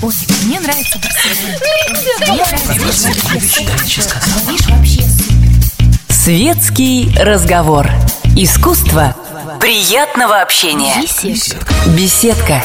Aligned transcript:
Ой, 0.00 0.14
мне 0.44 0.60
нравится 0.60 0.96
Светский 6.08 7.10
разговор. 7.18 7.88
Искусство 8.36 9.16
приятного 9.60 10.40
общения. 10.40 10.94
Беседка. 11.00 11.74
Беседка. 11.96 12.64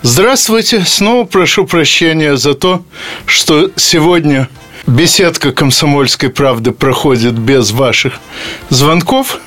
Здравствуйте. 0.00 0.84
Снова 0.86 1.24
прошу 1.24 1.66
прощения 1.66 2.38
за 2.38 2.54
то, 2.54 2.82
что 3.26 3.70
сегодня 3.76 4.48
беседка 4.86 5.52
«Комсомольской 5.52 6.30
правды» 6.30 6.70
проходит 6.72 7.34
без 7.34 7.72
ваших 7.72 8.14
звонков. 8.70 9.38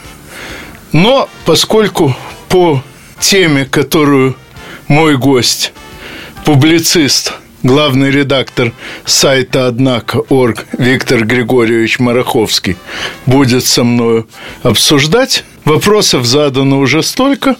Но 0.92 1.28
поскольку 1.46 2.16
по 2.48 2.84
теме, 3.20 3.66
которую 3.66 4.36
мой 4.88 5.18
гость, 5.18 5.74
публицист, 6.46 7.34
главный 7.64 8.12
редактор 8.12 8.74
сайта 9.06 9.68
«Однако.орг» 9.68 10.66
Виктор 10.78 11.26
Григорьевич 11.26 12.00
Мараховский 12.00 12.78
будет 13.26 13.66
со 13.66 13.84
мною 13.84 14.28
обсуждать. 14.62 15.46
Вопросов 15.64 16.26
задано 16.26 16.80
уже 16.80 17.02
столько, 17.04 17.56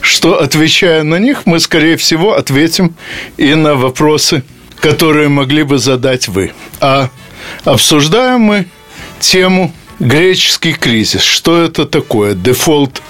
что, 0.00 0.40
отвечая 0.40 1.02
на 1.02 1.18
них, 1.18 1.46
мы, 1.46 1.58
скорее 1.58 1.96
всего, 1.96 2.34
ответим 2.34 2.94
и 3.36 3.54
на 3.54 3.74
вопросы, 3.74 4.44
которые 4.78 5.28
могли 5.28 5.64
бы 5.64 5.78
задать 5.78 6.28
вы. 6.28 6.52
А 6.80 7.10
обсуждаем 7.64 8.40
мы 8.40 8.66
тему 9.18 9.74
греческий 9.98 10.74
кризис. 10.74 11.22
Что 11.22 11.60
это 11.60 11.86
такое? 11.86 12.34
Дефолт 12.34 13.02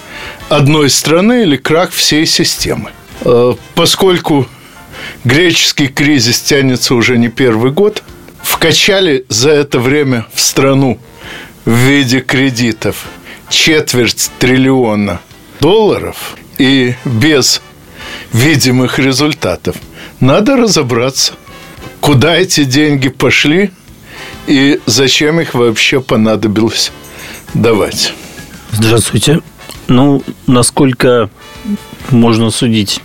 одной 0.48 0.88
страны 0.88 1.42
или 1.42 1.56
крах 1.56 1.92
всей 1.92 2.24
системы? 2.24 2.92
Э, 3.24 3.54
Поскольку 3.74 4.46
греческий 5.24 5.88
кризис 5.88 6.40
тянется 6.40 6.94
уже 6.94 7.18
не 7.18 7.28
первый 7.28 7.72
год, 7.72 8.02
вкачали 8.42 9.24
за 9.28 9.50
это 9.50 9.78
время 9.78 10.26
в 10.34 10.40
страну 10.40 10.98
в 11.64 11.70
виде 11.70 12.20
кредитов 12.20 13.06
четверть 13.48 14.30
триллиона 14.38 15.20
долларов 15.60 16.36
и 16.58 16.94
без 17.04 17.60
видимых 18.32 18.98
результатов. 18.98 19.76
Надо 20.20 20.56
разобраться, 20.56 21.34
куда 22.00 22.36
эти 22.36 22.64
деньги 22.64 23.08
пошли 23.08 23.70
и 24.46 24.80
зачем 24.86 25.40
их 25.40 25.54
вообще 25.54 26.00
понадобилось 26.00 26.92
давать. 27.54 28.14
Здравствуйте. 28.72 29.40
Ну, 29.88 30.22
насколько 30.46 31.30
можно 32.10 32.50
судить 32.50 33.00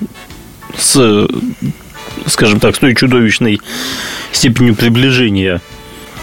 с, 0.77 1.27
скажем 2.25 2.59
так, 2.59 2.75
с 2.75 2.79
той 2.79 2.95
чудовищной 2.95 3.61
степенью 4.31 4.75
приближения, 4.75 5.61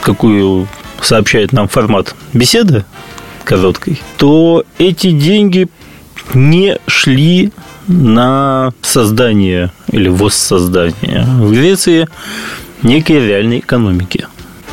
какую 0.00 0.68
сообщает 1.00 1.52
нам 1.52 1.68
формат 1.68 2.14
беседы 2.32 2.84
короткой, 3.44 4.00
то 4.18 4.64
эти 4.78 5.10
деньги 5.10 5.68
не 6.34 6.78
шли 6.86 7.52
на 7.88 8.72
создание 8.82 9.72
или 9.90 10.08
воссоздание 10.08 11.24
в 11.24 11.50
Греции 11.52 12.08
некой 12.82 13.26
реальной 13.26 13.58
экономики. 13.58 14.26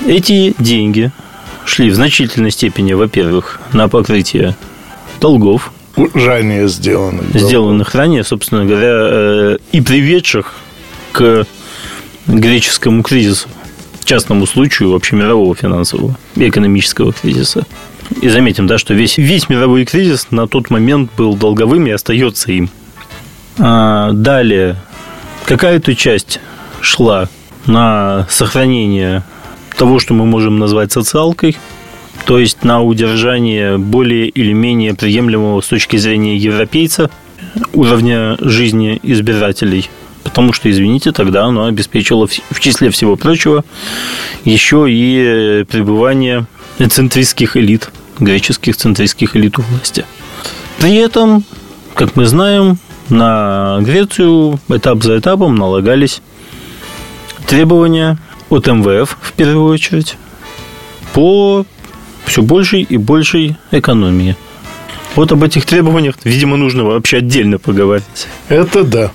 Эти 0.05 0.53
деньги 0.59 1.11
шли 1.65 1.89
в 1.89 1.95
значительной 1.95 2.51
степени, 2.51 2.93
во-первых, 2.93 3.59
на 3.73 3.89
покрытие 3.89 4.55
долгов, 5.19 5.71
Ранее 6.13 6.67
сделано. 6.67 7.23
сделанных 7.33 7.93
ранее, 7.95 8.23
собственно 8.23 8.65
говоря, 8.65 8.91
э, 8.91 9.57
и 9.71 9.81
приведших 9.81 10.55
к 11.11 11.45
греческому 12.27 13.03
кризису, 13.03 13.49
частному 14.03 14.45
случаю 14.45 14.95
общемирового 14.95 15.55
финансового 15.55 16.17
и 16.35 16.47
экономического 16.47 17.13
кризиса. 17.13 17.65
И 18.21 18.29
заметим, 18.29 18.65
да, 18.65 18.77
что 18.77 18.93
весь, 18.93 19.17
весь 19.17 19.49
мировой 19.49 19.85
кризис 19.85 20.27
на 20.31 20.47
тот 20.47 20.69
момент 20.69 21.11
был 21.15 21.35
долговым 21.35 21.85
и 21.87 21.91
остается 21.91 22.51
им. 22.51 22.69
А 23.57 24.11
далее, 24.13 24.77
какая-то 25.45 25.95
часть 25.95 26.39
шла 26.81 27.29
на 27.65 28.25
сохранение 28.29 29.23
того, 29.77 29.99
что 29.99 30.13
мы 30.13 30.25
можем 30.25 30.59
назвать 30.59 30.91
социалкой, 30.91 31.57
то 32.25 32.37
есть 32.37 32.63
на 32.63 32.83
удержание 32.83 33.77
более 33.77 34.27
или 34.27 34.53
менее 34.53 34.93
приемлемого 34.93 35.61
с 35.61 35.67
точки 35.67 35.97
зрения 35.97 36.37
европейца 36.37 37.09
уровня 37.73 38.37
жизни 38.39 38.99
избирателей. 39.03 39.89
Потому 40.23 40.53
что, 40.53 40.69
извините, 40.69 41.11
тогда 41.11 41.45
оно 41.45 41.65
обеспечило 41.65 42.27
в 42.27 42.59
числе 42.59 42.91
всего 42.91 43.15
прочего 43.15 43.63
еще 44.45 44.85
и 44.87 45.65
пребывание 45.69 46.45
центристских 46.77 47.57
элит, 47.57 47.89
греческих 48.19 48.75
центристских 48.77 49.35
элит 49.35 49.57
у 49.57 49.63
власти. 49.63 50.05
При 50.79 50.95
этом, 50.95 51.43
как 51.95 52.15
мы 52.15 52.25
знаем, 52.25 52.77
на 53.09 53.79
Грецию 53.81 54.59
этап 54.69 55.03
за 55.03 55.17
этапом 55.17 55.55
налагались 55.55 56.21
требования 57.47 58.17
от 58.49 58.67
МВФ 58.67 59.17
в 59.19 59.33
первую 59.33 59.65
очередь 59.73 60.15
по 61.13 61.65
все 62.29 62.41
большей 62.41 62.83
и 62.83 62.97
большей 62.97 63.57
экономии. 63.71 64.35
Вот 65.15 65.31
об 65.31 65.43
этих 65.43 65.65
требованиях, 65.65 66.15
видимо, 66.23 66.55
нужно 66.55 66.83
вообще 66.85 67.17
отдельно 67.17 67.57
поговорить. 67.57 68.27
Это 68.47 68.83
да. 68.83 69.11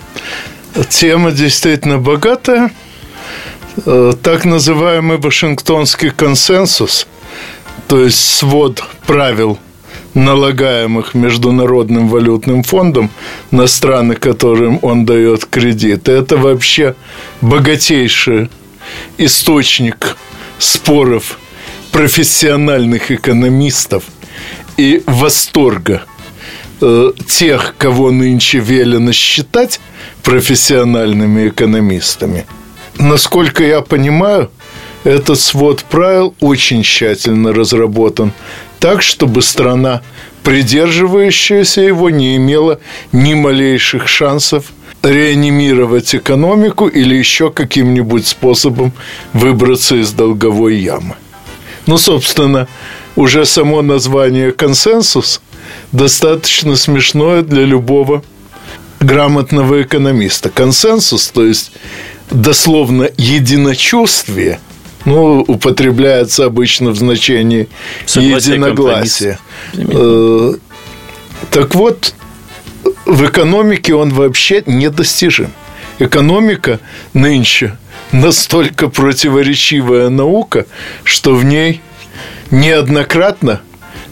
Тема 0.88 1.30
действительно 1.30 1.98
богатая. 1.98 2.70
Э, 3.86 4.12
Так 4.22 4.44
называемый 4.44 5.19
Вашингтонский 5.19 6.10
консенсус, 6.10 7.06
то 7.88 8.04
есть 8.04 8.19
свод 8.19 8.84
правил, 9.06 9.58
налагаемых 10.14 11.14
Международным 11.14 12.08
валютным 12.08 12.62
фондом 12.62 13.10
на 13.50 13.66
страны, 13.66 14.14
которым 14.14 14.78
он 14.82 15.04
дает 15.04 15.44
кредит, 15.44 16.08
это 16.08 16.36
вообще 16.36 16.94
богатейший 17.41 18.48
источник 19.19 20.16
споров 20.58 21.38
профессиональных 21.94 23.12
экономистов 23.12 24.03
и 24.77 25.05
восторга 25.06 26.03
э, 26.81 27.12
тех, 27.28 27.77
кого 27.78 28.10
нынче 28.10 28.59
велено 28.59 29.12
считать 29.12 29.81
профессиональными 30.25 31.49
экономистами. 31.50 32.47
Насколько 32.99 33.62
я 33.62 33.81
понимаю, 33.81 34.50
этот 35.05 35.38
свод 35.38 35.84
правил 35.84 36.34
очень 36.41 36.82
тщательно 36.82 37.53
разработан 37.53 38.32
так, 38.81 39.00
чтобы 39.00 39.41
страна, 39.41 40.03
придерживающаяся 40.43 41.81
его, 41.81 42.11
не 42.11 42.34
имела 42.34 42.81
ни 43.12 43.34
малейших 43.34 44.09
шансов 44.09 44.65
реанимировать 45.05 46.12
экономику 46.12 46.88
или 46.88 47.15
еще 47.15 47.53
каким-нибудь 47.53 48.26
способом 48.26 48.93
выбраться 49.32 49.94
из 49.94 50.11
долговой 50.11 50.75
ямы. 50.75 51.15
Ну, 51.86 51.98
собственно, 51.98 52.66
уже 53.16 53.44
само 53.44 53.82
название 53.82 54.52
«консенсус» 54.52 55.40
достаточно 55.92 56.76
смешное 56.76 57.42
для 57.42 57.64
любого 57.64 58.22
грамотного 59.00 59.82
экономиста. 59.82 60.50
Консенсус, 60.50 61.28
то 61.28 61.44
есть 61.44 61.72
дословно 62.30 63.10
единочувствие, 63.16 64.60
ну, 65.04 65.40
употребляется 65.42 66.46
обычно 66.46 66.90
в 66.90 66.96
значении 66.96 67.68
Согласие, 68.06 68.54
единогласия. 68.54 69.38
Э, 69.74 70.54
Так 71.50 71.74
вот, 71.74 72.14
в 73.04 73.24
экономике 73.26 73.94
он 73.94 74.10
вообще 74.10 74.62
недостижим. 74.66 75.52
Экономика 75.98 76.80
нынче 77.12 77.76
настолько 78.14 78.88
противоречивая 78.88 80.08
наука, 80.08 80.66
что 81.02 81.34
в 81.34 81.44
ней 81.44 81.82
неоднократно, 82.50 83.61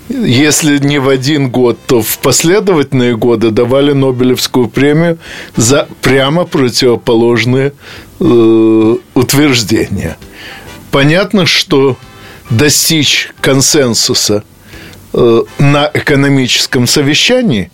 если 0.08 0.78
не 0.78 0.98
в 0.98 1.08
один 1.08 1.50
год, 1.50 1.78
то 1.86 2.02
в 2.02 2.18
последовательные 2.18 3.16
годы 3.16 3.50
давали 3.50 3.92
Нобелевскую 3.92 4.68
премию 4.68 5.18
за 5.56 5.88
прямо 6.02 6.44
противоположные 6.44 7.72
э, 8.20 8.96
утверждения. 9.14 10.16
Понятно, 10.90 11.46
что 11.46 11.96
достичь 12.50 13.30
консенсуса 13.40 14.42
э, 15.14 15.42
на 15.58 15.90
экономическом 15.94 16.86
совещании 16.88 17.70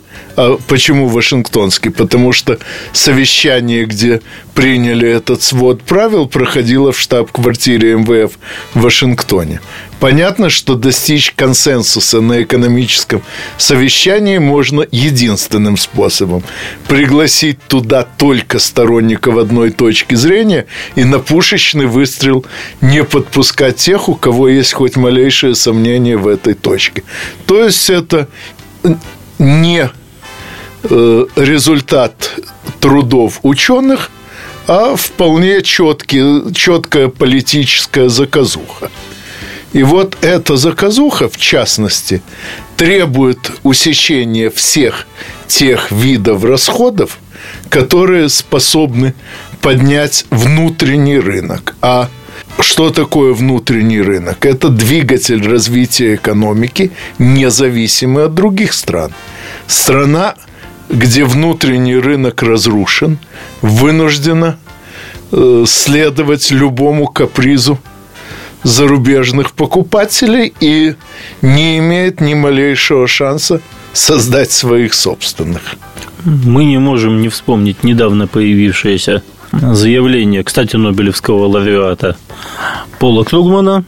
почему 0.67 1.09
Вашингтонский? 1.09 1.91
Потому 1.91 2.33
что 2.33 2.59
совещание, 2.93 3.85
где 3.85 4.21
приняли 4.55 5.09
этот 5.09 5.43
свод 5.43 5.83
правил, 5.83 6.27
проходило 6.27 6.93
в 6.93 6.99
штаб-квартире 6.99 7.97
МВФ 7.97 8.39
в 8.75 8.81
Вашингтоне. 8.81 9.61
Понятно, 10.01 10.49
что 10.49 10.75
достичь 10.75 11.33
консенсуса 11.35 12.21
на 12.21 12.43
экономическом 12.43 13.23
совещании 13.57 14.39
можно 14.39 14.87
единственным 14.93 15.77
способом– 15.77 16.45
пригласить 16.89 17.59
туда 17.67 18.05
только 18.05 18.61
сторонников 18.61 19.37
одной 19.37 19.71
точки 19.71 20.15
зрения 20.15 20.67
и 20.95 21.03
на 21.03 21.19
пушечный 21.19 21.87
выстрел 21.87 22.47
не 22.81 23.03
подпускать 23.03 23.77
тех, 23.77 24.09
у 24.09 24.15
кого 24.15 24.49
есть 24.49 24.73
хоть 24.73 24.97
малейшее 24.97 25.57
сомнение 25.57 26.17
в 26.17 26.29
этой 26.29 26.55
точке. 26.55 27.03
То 27.47 27.65
есть 27.65 27.91
это 27.91 28.29
не 29.39 29.91
результат 30.83 32.35
трудов 32.81 33.41
ученых, 33.43 34.11
а 34.67 34.97
вполне 34.97 35.63
четкий, 35.63 36.53
четкая 36.55 37.09
политическая 37.09 38.09
заказуха. 38.09 38.91
И 39.73 39.83
вот 39.83 40.17
эта 40.23 40.57
заказуха, 40.57 41.29
в 41.29 41.37
частности, 41.37 42.23
требует 42.77 43.51
усечения 43.63 44.51
всех 44.51 45.07
тех 45.47 45.91
видов 45.91 46.45
расходов, 46.45 47.19
которые 47.69 48.29
способны 48.29 49.15
поднять 49.61 50.25
внутренний 50.31 51.19
рынок. 51.19 51.75
А 51.83 52.09
что 52.61 52.91
такое 52.91 53.35
внутренний 53.35 54.01
рынок? 54.01 54.45
Это 54.47 54.69
двигатель 54.69 55.47
развития 55.47 56.15
экономики, 56.15 56.93
независимый 57.19 58.27
от 58.27 58.35
других 58.35 58.73
стран. 58.73 59.13
Страна, 59.67 60.35
где 60.89 61.25
внутренний 61.25 61.97
рынок 61.97 62.43
разрушен, 62.43 63.19
вынуждена 63.63 64.59
э, 65.33 65.65
следовать 65.67 66.51
любому 66.51 67.07
капризу 67.07 67.79
зарубежных 68.63 69.53
покупателей 69.53 70.53
и 70.61 70.95
не 71.43 71.79
имеет 71.79 72.21
ни 72.21 72.35
малейшего 72.35 73.07
шанса 73.07 73.61
создать 73.93 74.51
своих 74.51 74.95
собственных. 74.95 75.77
Мы 76.25 76.65
не 76.65 76.79
можем 76.79 77.21
не 77.21 77.29
вспомнить 77.29 77.85
недавно 77.85 78.27
появившееся 78.27 79.23
заявление, 79.53 80.45
кстати, 80.45 80.77
Нобелевского 80.77 81.47
лауреата 81.47 82.17
Пола 82.99 83.25
Кругмана, 83.25 83.85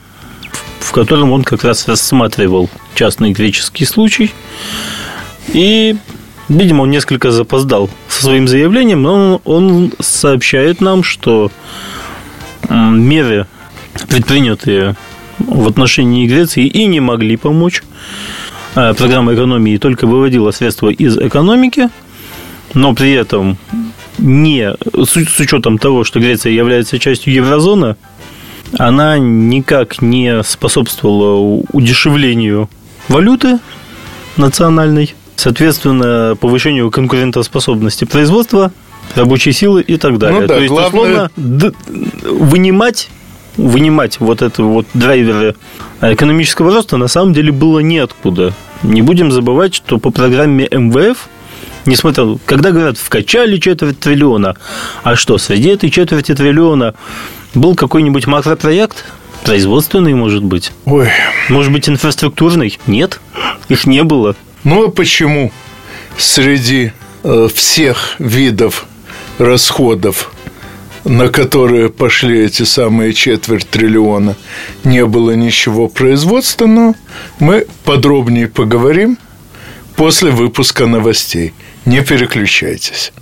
в 0.79 0.93
котором 0.93 1.33
он 1.33 1.45
как 1.45 1.65
раз 1.65 1.87
рассматривал 1.89 2.71
частный 2.95 3.33
греческий 3.33 3.85
случай. 3.85 4.33
И, 5.49 5.97
видимо, 6.51 6.83
он 6.83 6.91
несколько 6.91 7.31
запоздал 7.31 7.89
со 8.09 8.25
своим 8.25 8.47
заявлением, 8.47 9.03
но 9.03 9.41
он 9.45 9.93
сообщает 10.01 10.81
нам, 10.81 11.03
что 11.03 11.51
меры, 12.69 13.47
предпринятые 14.09 14.97
в 15.39 15.67
отношении 15.67 16.27
Греции, 16.27 16.67
и 16.67 16.87
не 16.87 17.01
могли 17.01 17.37
помочь. 17.37 17.83
А 18.75 18.95
программа 18.95 19.35
экономии 19.35 19.79
только 19.79 20.07
выводила 20.07 20.51
средства 20.51 20.91
из 20.91 21.17
экономики, 21.17 21.89
но 22.75 22.95
при 22.95 23.13
этом 23.13 23.57
не 24.19 24.75
с 24.95 25.17
учетом 25.17 25.79
того, 25.79 26.05
что 26.05 26.21
Греция 26.21 26.53
является 26.53 26.99
частью 26.99 27.33
еврозоны, 27.33 27.97
она 28.79 29.19
никак 29.19 30.03
не 30.03 30.43
способствовала 30.45 31.65
удешевлению 31.73 32.69
валюты 33.09 33.59
национальной, 34.37 35.15
соответственно, 35.41 36.37
повышению 36.39 36.91
конкурентоспособности 36.91 38.05
производства, 38.05 38.73
рабочей 39.15 39.53
силы 39.53 39.83
и 39.83 39.97
так 39.97 40.19
далее. 40.19 40.43
Ну, 40.43 40.47
да, 40.47 40.55
То 40.55 40.61
есть, 40.61 40.73
главное... 40.73 41.31
условно, 41.37 41.75
вынимать 42.25 43.11
вынимать 43.57 44.21
вот 44.21 44.43
это 44.43 44.63
вот 44.63 44.87
драйверы 44.95 45.55
экономического 46.01 46.73
роста 46.73 46.97
на 46.97 47.09
самом 47.09 47.35
деле 47.35 47.53
было 47.53 47.81
неоткуда. 47.81 48.55
Не 48.83 49.03
будем 49.03 49.33
забывать, 49.33 49.75
что 49.75 49.99
по 49.99 50.11
программе 50.11 50.69
МВФ 50.71 51.29
Несмотря, 51.87 52.39
когда 52.45 52.73
говорят, 52.73 52.99
вкачали 52.99 53.57
четверть 53.57 53.99
триллиона, 53.99 54.55
а 55.03 55.17
что, 55.17 55.39
среди 55.39 55.71
этой 55.71 55.91
четверти 55.91 56.35
триллиона 56.35 56.95
был 57.55 57.75
какой-нибудь 57.75 58.27
макропроект? 58.27 59.07
Производственный, 59.45 60.13
может 60.13 60.45
быть? 60.45 60.73
Ой. 60.85 61.09
Может 61.49 61.73
быть, 61.73 61.89
инфраструктурный? 61.89 62.79
Нет, 62.87 63.19
их 63.71 63.87
не 63.87 64.05
было. 64.05 64.37
Ну, 64.65 64.87
а 64.87 64.91
почему 64.91 65.53
среди 66.19 66.93
э, 67.23 67.49
всех 67.55 68.17
видов 68.19 68.87
расходов 69.39 70.33
на 71.05 71.29
которые 71.29 71.89
пошли 71.89 72.45
эти 72.45 72.63
самые 72.65 73.13
четверть 73.13 73.69
триллиона, 73.69 74.37
не 74.85 75.05
было 75.07 75.33
ничего 75.33 75.89
производственного, 75.89 76.95
мы 77.39 77.67
подробнее 77.85 78.49
поговорим 78.49 79.19
после 79.97 80.31
выпуска 80.31 80.87
новостей. 80.87 81.55
Не 81.85 82.03
переключайтесь. 82.03 83.13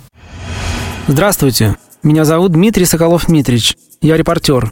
Здравствуйте. 1.07 1.75
Меня 2.03 2.25
зовут 2.25 2.53
Дмитрий 2.53 2.85
Соколов-Дмитрич. 2.85 3.75
Я 4.01 4.15
репортер. 4.17 4.71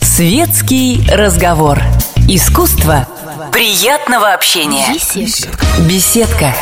Светский 0.00 1.04
разговор. 1.10 1.80
Искусство 2.28 3.08
приятного 3.52 4.32
общения. 4.32 4.86
Беседка. 5.88 6.54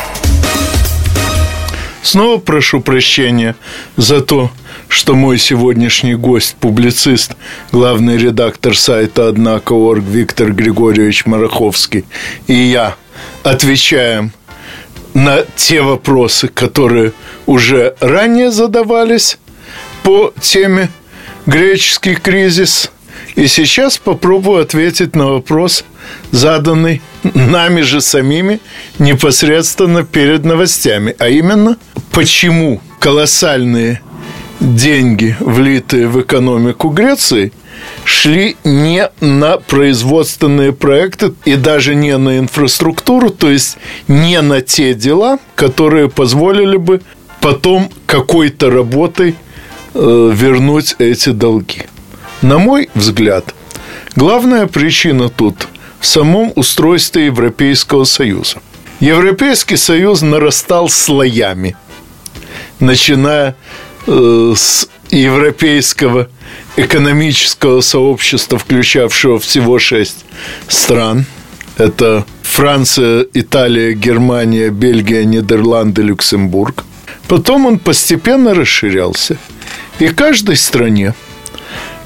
Снова 2.01 2.39
прошу 2.39 2.81
прощения 2.81 3.55
за 3.97 4.21
то, 4.21 4.49
что 4.87 5.13
мой 5.13 5.37
сегодняшний 5.37 6.15
гость, 6.15 6.55
публицист, 6.59 7.33
главный 7.71 8.17
редактор 8.17 8.75
сайта 8.75 9.27
«Однако.орг» 9.27 10.03
Виктор 10.03 10.53
Григорьевич 10.53 11.27
Мараховский 11.27 12.05
и 12.47 12.53
я 12.53 12.95
отвечаем 13.43 14.31
на 15.15 15.43
те 15.55 15.81
вопросы, 15.81 16.47
которые 16.47 17.13
уже 17.47 17.95
ранее 17.99 18.51
задавались 18.51 19.39
по 20.03 20.31
теме 20.39 20.89
«Греческий 21.47 22.15
кризис». 22.15 22.91
И 23.35 23.47
сейчас 23.47 23.97
попробую 23.97 24.61
ответить 24.61 25.15
на 25.15 25.27
вопрос, 25.27 25.83
заданный 26.31 27.01
нами 27.33 27.81
же 27.81 28.01
самими 28.01 28.59
непосредственно 28.99 30.03
перед 30.03 30.45
новостями, 30.45 31.15
а 31.17 31.27
именно, 31.27 31.77
почему 32.11 32.81
колоссальные 32.99 34.01
деньги, 34.59 35.35
влитые 35.39 36.07
в 36.07 36.21
экономику 36.21 36.89
Греции, 36.89 37.51
шли 38.03 38.55
не 38.63 39.09
на 39.19 39.57
производственные 39.57 40.71
проекты 40.71 41.33
и 41.45 41.55
даже 41.55 41.95
не 41.95 42.17
на 42.17 42.39
инфраструктуру, 42.39 43.29
то 43.29 43.49
есть 43.49 43.77
не 44.07 44.41
на 44.41 44.61
те 44.61 44.93
дела, 44.93 45.39
которые 45.55 46.09
позволили 46.09 46.77
бы 46.77 47.01
потом 47.41 47.89
какой-то 48.05 48.69
работой 48.69 49.35
э, 49.93 50.31
вернуть 50.33 50.95
эти 50.99 51.29
долги. 51.29 51.83
На 52.41 52.57
мой 52.57 52.89
взгляд, 52.95 53.53
главная 54.15 54.67
причина 54.67 55.29
тут 55.29 55.67
в 55.99 56.05
самом 56.05 56.51
устройстве 56.55 57.25
Европейского 57.25 58.03
Союза. 58.03 58.57
Европейский 58.99 59.77
Союз 59.77 60.21
нарастал 60.21 60.89
слоями, 60.89 61.75
начиная 62.79 63.55
с 64.07 64.87
европейского 65.09 66.29
экономического 66.77 67.81
сообщества, 67.81 68.57
включавшего 68.57 69.39
всего 69.39 69.79
шесть 69.79 70.25
стран. 70.67 71.25
Это 71.77 72.25
Франция, 72.41 73.25
Италия, 73.33 73.93
Германия, 73.93 74.69
Бельгия, 74.69 75.25
Нидерланды, 75.25 76.03
Люксембург. 76.03 76.85
Потом 77.27 77.65
он 77.65 77.79
постепенно 77.79 78.53
расширялся. 78.53 79.37
И 79.99 80.07
каждой 80.07 80.57
стране, 80.57 81.13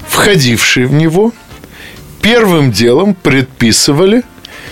входившей 0.08 0.86
в 0.86 0.92
него, 0.92 1.32
первым 2.22 2.72
делом 2.72 3.14
предписывали 3.14 4.22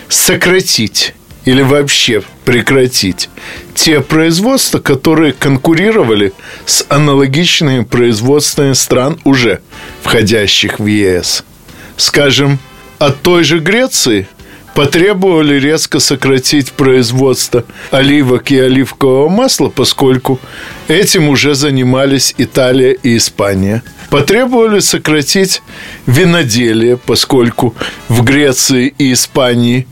сократить 0.09 1.15
или 1.45 1.63
вообще 1.63 2.23
прекратить 2.45 3.29
те 3.75 4.01
производства, 4.01 4.79
которые 4.79 5.33
конкурировали 5.33 6.33
с 6.67 6.85
аналогичными 6.89 7.85
производствами 7.85 8.73
стран, 8.75 9.19
уже 9.25 9.61
входящих 10.03 10.79
в 10.79 10.87
ЕС. 10.87 11.45
Скажем, 11.97 12.59
от 12.99 13.23
той 13.23 13.45
же 13.45 13.59
Греции 13.59 14.27
потребовали 14.75 15.59
резко 15.59 15.99
сократить 15.99 16.71
производство 16.71 17.65
оливок 17.91 18.53
и 18.53 18.61
оливкового 18.61 19.29
масла, 19.29 19.71
поскольку 19.71 20.39
этим 20.87 21.29
уже 21.29 21.57
занимались 21.57 22.33
Италия 22.39 22.93
и 22.93 23.17
Испания. 23.17 23.83
Потребовали 24.09 24.79
сократить 24.79 25.63
виноделие, 26.07 26.97
поскольку 26.97 27.75
в 28.09 28.23
Греции 28.23 28.95
и 28.99 29.13
Испании 29.13 29.89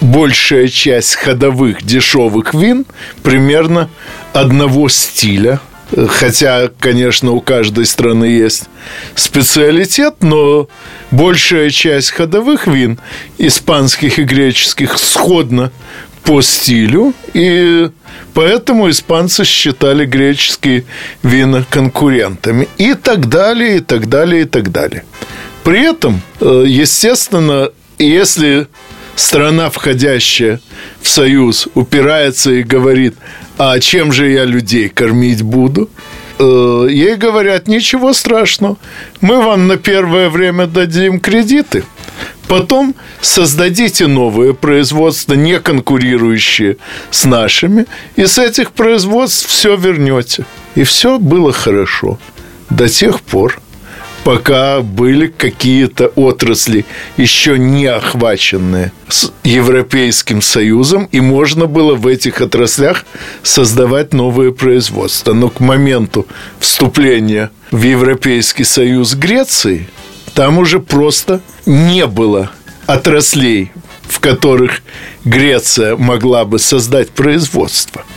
большая 0.00 0.68
часть 0.68 1.14
ходовых 1.16 1.82
дешевых 1.82 2.54
вин 2.54 2.86
примерно 3.22 3.88
одного 4.32 4.88
стиля– 4.88 5.60
Хотя, 6.08 6.68
конечно, 6.80 7.32
у 7.32 7.40
каждой 7.40 7.86
страны 7.86 8.24
есть 8.24 8.64
специалитет, 9.14 10.16
но 10.20 10.68
большая 11.10 11.70
часть 11.70 12.10
ходовых 12.10 12.66
вин, 12.66 12.98
испанских 13.38 14.18
и 14.18 14.24
греческих, 14.24 14.98
сходна 14.98 15.70
по 16.24 16.42
стилю, 16.42 17.14
и 17.34 17.88
поэтому 18.34 18.90
испанцы 18.90 19.44
считали 19.44 20.06
греческие 20.06 20.84
вина 21.22 21.64
конкурентами. 21.70 22.68
И 22.78 22.94
так 22.94 23.28
далее, 23.28 23.76
и 23.76 23.80
так 23.80 24.08
далее, 24.08 24.42
и 24.42 24.46
так 24.46 24.72
далее. 24.72 25.04
При 25.62 25.88
этом, 25.88 26.20
э, 26.40 26.64
естественно, 26.66 27.70
если 27.98 28.66
страна, 29.16 29.70
входящая 29.70 30.60
в 31.00 31.08
Союз, 31.08 31.68
упирается 31.74 32.52
и 32.52 32.62
говорит, 32.62 33.16
а 33.58 33.80
чем 33.80 34.12
же 34.12 34.30
я 34.30 34.44
людей 34.44 34.88
кормить 34.88 35.42
буду? 35.42 35.90
Э, 36.38 36.86
ей 36.88 37.16
говорят, 37.16 37.66
ничего 37.66 38.12
страшного, 38.12 38.76
мы 39.20 39.42
вам 39.42 39.66
на 39.66 39.78
первое 39.78 40.28
время 40.28 40.66
дадим 40.66 41.18
кредиты, 41.18 41.84
потом 42.46 42.94
создадите 43.22 44.06
новые 44.06 44.52
производства, 44.52 45.34
не 45.34 45.58
конкурирующие 45.58 46.76
с 47.10 47.24
нашими, 47.24 47.86
и 48.16 48.26
с 48.26 48.38
этих 48.38 48.72
производств 48.72 49.48
все 49.48 49.76
вернете. 49.76 50.44
И 50.74 50.82
все 50.82 51.18
было 51.18 51.52
хорошо 51.52 52.18
до 52.68 52.86
тех 52.88 53.22
пор, 53.22 53.58
пока 54.26 54.80
были 54.80 55.28
какие-то 55.28 56.08
отрасли 56.16 56.84
еще 57.16 57.60
не 57.60 57.86
охваченные 57.86 58.90
с 59.08 59.30
Европейским 59.44 60.42
Союзом, 60.42 61.08
и 61.12 61.20
можно 61.20 61.66
было 61.66 61.94
в 61.94 62.08
этих 62.08 62.40
отраслях 62.40 63.04
создавать 63.44 64.12
новые 64.12 64.50
производства. 64.50 65.32
Но 65.32 65.48
к 65.48 65.60
моменту 65.60 66.26
вступления 66.58 67.50
в 67.70 67.80
Европейский 67.80 68.64
Союз 68.64 69.14
Греции 69.14 69.88
там 70.34 70.58
уже 70.58 70.80
просто 70.80 71.40
не 71.64 72.08
было 72.08 72.50
отраслей, 72.86 73.70
в 74.08 74.18
которых 74.18 74.82
Греция 75.24 75.96
могла 75.96 76.44
бы 76.44 76.58
создать 76.58 77.10
производство– 77.10 78.02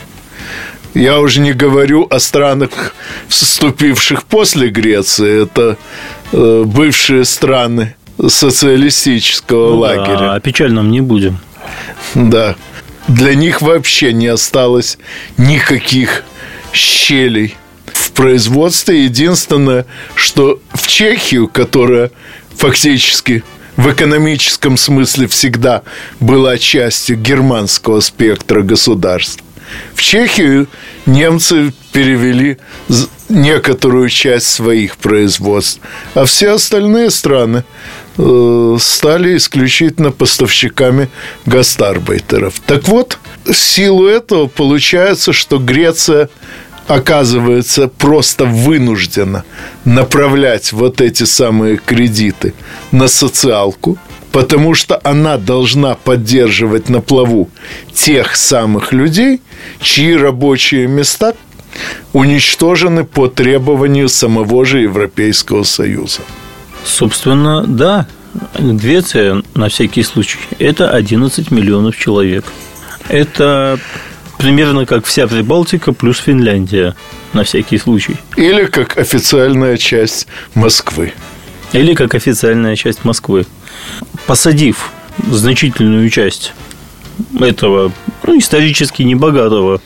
я 0.94 1.20
уже 1.20 1.40
не 1.40 1.52
говорю 1.52 2.06
о 2.10 2.18
странах, 2.18 2.94
вступивших 3.28 4.24
после 4.24 4.68
Греции. 4.68 5.44
Это 5.44 5.76
э, 6.32 6.64
бывшие 6.66 7.24
страны 7.24 7.94
социалистического 8.28 9.70
ну, 9.70 9.78
лагеря. 9.78 10.18
Да, 10.18 10.34
о 10.34 10.40
печальном 10.40 10.90
не 10.90 11.00
будем. 11.00 11.38
Да. 12.14 12.56
Для 13.08 13.34
них 13.34 13.62
вообще 13.62 14.12
не 14.12 14.28
осталось 14.28 14.98
никаких 15.36 16.24
щелей 16.72 17.56
в 17.86 18.12
производстве. 18.12 19.04
Единственное, 19.04 19.86
что 20.14 20.60
в 20.72 20.86
Чехию, 20.86 21.48
которая 21.48 22.10
фактически 22.56 23.42
в 23.76 23.90
экономическом 23.90 24.76
смысле 24.76 25.26
всегда 25.26 25.82
была 26.20 26.58
частью 26.58 27.16
германского 27.16 28.00
спектра 28.00 28.62
государств, 28.62 29.42
в 29.94 30.02
Чехию 30.02 30.68
немцы 31.06 31.72
перевели 31.92 32.58
некоторую 33.28 34.08
часть 34.08 34.48
своих 34.48 34.96
производств, 34.96 35.80
а 36.14 36.24
все 36.24 36.52
остальные 36.52 37.10
страны 37.10 37.64
э, 38.18 38.76
стали 38.80 39.36
исключительно 39.36 40.10
поставщиками 40.10 41.08
гастарбайтеров. 41.46 42.60
Так 42.66 42.88
вот, 42.88 43.18
в 43.44 43.54
силу 43.54 44.06
этого 44.06 44.46
получается, 44.46 45.32
что 45.32 45.58
Греция 45.58 46.28
оказывается 46.88 47.86
просто 47.86 48.46
вынуждена 48.46 49.44
направлять 49.84 50.72
вот 50.72 51.00
эти 51.00 51.22
самые 51.22 51.76
кредиты 51.76 52.52
на 52.90 53.06
социалку– 53.06 53.96
потому 54.32 54.74
что 54.74 55.00
она 55.02 55.36
должна 55.36 55.94
поддерживать 55.94 56.88
на 56.88 57.00
плаву 57.00 57.50
тех 57.92 58.36
самых 58.36 58.92
людей, 58.92 59.40
чьи 59.80 60.14
рабочие 60.14 60.86
места 60.86 61.34
уничтожены 62.12 63.04
по 63.04 63.28
требованию 63.28 64.08
самого 64.08 64.64
же 64.64 64.80
Европейского 64.80 65.64
Союза. 65.64 66.20
Собственно, 66.84 67.64
да. 67.66 68.06
Греция, 68.58 69.42
на 69.54 69.68
всякий 69.68 70.04
случай, 70.04 70.38
это 70.60 70.90
11 70.90 71.50
миллионов 71.50 71.96
человек. 71.96 72.44
Это 73.08 73.78
примерно 74.38 74.86
как 74.86 75.04
вся 75.04 75.26
Прибалтика 75.26 75.92
плюс 75.92 76.18
Финляндия, 76.18 76.94
на 77.32 77.42
всякий 77.42 77.76
случай. 77.78 78.16
Или 78.36 78.66
как 78.66 78.98
официальная 78.98 79.76
часть 79.76 80.28
Москвы. 80.54 81.12
Или 81.72 81.94
как 81.94 82.14
официальная 82.14 82.76
часть 82.76 83.04
Москвы 83.04 83.46
посадив 84.26 84.90
значительную 85.28 86.08
часть 86.10 86.52
этого 87.38 87.92
ну, 88.26 88.38
исторически 88.38 89.02
небогатого 89.02 89.80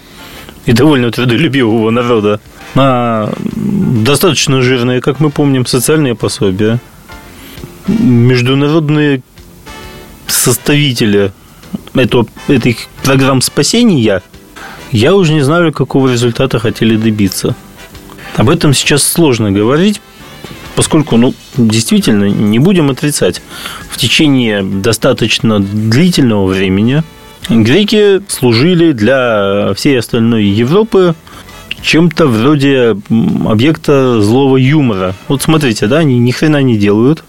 и 0.66 0.72
довольно 0.72 1.10
трудолюбивого 1.10 1.90
народа 1.90 2.40
на 2.74 3.30
достаточно 3.54 4.62
жирные, 4.62 5.00
как 5.00 5.20
мы 5.20 5.30
помним, 5.30 5.66
социальные 5.66 6.14
пособия, 6.14 6.80
международные 7.86 9.22
составители 10.26 11.32
этого, 11.94 12.26
этих 12.48 12.86
программ 13.02 13.40
спасения, 13.40 14.22
я 14.90 15.14
уже 15.14 15.32
не 15.32 15.42
знаю, 15.42 15.72
какого 15.72 16.10
результата 16.10 16.58
хотели 16.58 16.96
добиться. 16.96 17.54
Об 18.36 18.50
этом 18.50 18.74
сейчас 18.74 19.02
сложно 19.02 19.52
говорить, 19.52 20.00
поскольку, 20.76 21.16
ну, 21.16 21.34
действительно, 21.56 22.24
не 22.24 22.58
будем 22.58 22.90
отрицать, 22.90 23.42
в 23.88 23.96
течение 23.96 24.62
достаточно 24.62 25.60
длительного 25.60 26.46
времени 26.46 27.02
греки 27.48 28.22
служили 28.28 28.92
для 28.92 29.72
всей 29.74 29.98
остальной 29.98 30.44
Европы 30.44 31.14
чем-то 31.82 32.26
вроде 32.26 32.96
объекта 33.46 34.20
злого 34.22 34.56
юмора. 34.56 35.14
Вот 35.28 35.42
смотрите, 35.42 35.86
да, 35.86 35.98
они 35.98 36.18
ни 36.18 36.30
хрена 36.30 36.62
не 36.62 36.78
делают. 36.78 37.24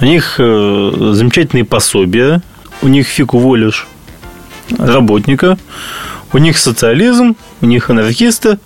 У 0.00 0.04
них 0.04 0.36
э, 0.38 0.92
замечательные 1.12 1.64
пособия, 1.64 2.42
у 2.82 2.88
них 2.88 3.06
фиг 3.06 3.34
уволишь 3.34 3.86
работника, 4.78 5.58
у 6.32 6.38
них 6.38 6.58
социализм, 6.58 7.36
у 7.60 7.66
них 7.66 7.90
анархисты. 7.90 8.58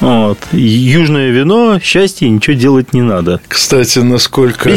Вот. 0.00 0.38
Южное 0.52 1.30
вино, 1.30 1.78
счастье, 1.82 2.28
ничего 2.28 2.56
делать 2.56 2.92
не 2.92 3.02
надо. 3.02 3.40
Кстати, 3.48 3.98
насколько, 4.00 4.70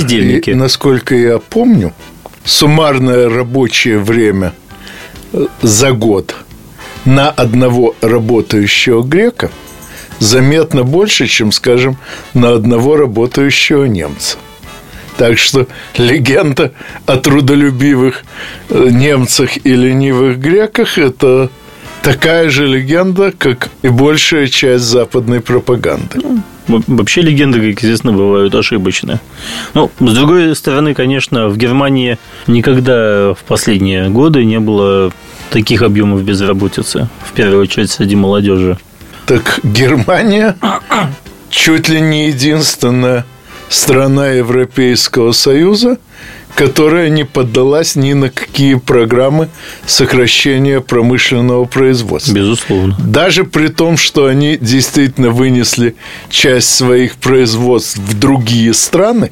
и, 0.51 0.53
насколько 0.53 1.15
я 1.15 1.39
помню, 1.39 1.93
суммарное 2.43 3.29
рабочее 3.29 3.99
время 3.99 4.53
э, 5.31 5.45
за 5.61 5.91
год 5.91 6.35
на 7.05 7.29
одного 7.29 7.95
работающего 8.01 9.03
грека 9.03 9.51
заметно 10.19 10.83
больше, 10.83 11.27
чем, 11.27 11.51
скажем, 11.51 11.97
на 12.33 12.53
одного 12.53 12.97
работающего 12.97 13.85
немца. 13.85 14.37
Так 15.17 15.37
что 15.37 15.67
легенда 15.97 16.71
о 17.05 17.17
трудолюбивых 17.17 18.23
э, 18.69 18.89
немцах 18.89 19.57
и 19.63 19.75
ленивых 19.75 20.39
греках– 20.39 20.97
это 20.97 21.49
такая 22.03 22.49
же 22.49 22.67
легенда, 22.67 23.33
как 23.35 23.69
и 23.81 23.87
большая 23.87 24.47
часть 24.47 24.83
западной 24.83 25.41
пропаганды. 25.41 26.19
Ну, 26.67 26.83
вообще 26.87 27.21
легенды, 27.21 27.73
как 27.73 27.83
известно, 27.83 28.11
бывают 28.11 28.53
ошибочны. 28.53 29.19
Ну, 29.73 29.89
с 29.99 30.13
другой 30.13 30.55
стороны, 30.55 30.93
конечно, 30.93 31.47
в 31.47 31.57
Германии 31.57 32.17
никогда 32.45 33.33
в 33.33 33.39
последние 33.47 34.09
годы 34.09 34.45
не 34.45 34.59
было 34.59 35.11
таких 35.49 35.81
объемов 35.81 36.23
безработицы, 36.23 37.07
в 37.25 37.33
первую 37.33 37.61
очередь 37.61 37.89
среди 37.89 38.15
молодежи. 38.15 38.77
Так 39.25 39.59
Германия 39.63 40.55
чуть 41.49 41.89
ли 41.89 42.01
не 42.01 42.27
единственная 42.27 43.25
страна 43.69 44.27
Европейского 44.27 45.31
Союза, 45.31 45.97
которая 46.55 47.09
не 47.09 47.23
поддалась 47.23 47.95
ни 47.95 48.13
на 48.13 48.29
какие 48.29 48.75
программы 48.75 49.49
сокращения 49.85 50.81
промышленного 50.81 51.65
производства. 51.65 52.33
Безусловно. 52.33 52.95
Даже 52.99 53.43
при 53.43 53.67
том, 53.67 53.97
что 53.97 54.25
они 54.25 54.57
действительно 54.57 55.29
вынесли 55.29 55.95
часть 56.29 56.69
своих 56.69 57.15
производств 57.15 57.97
в 57.97 58.19
другие 58.19 58.73
страны, 58.73 59.31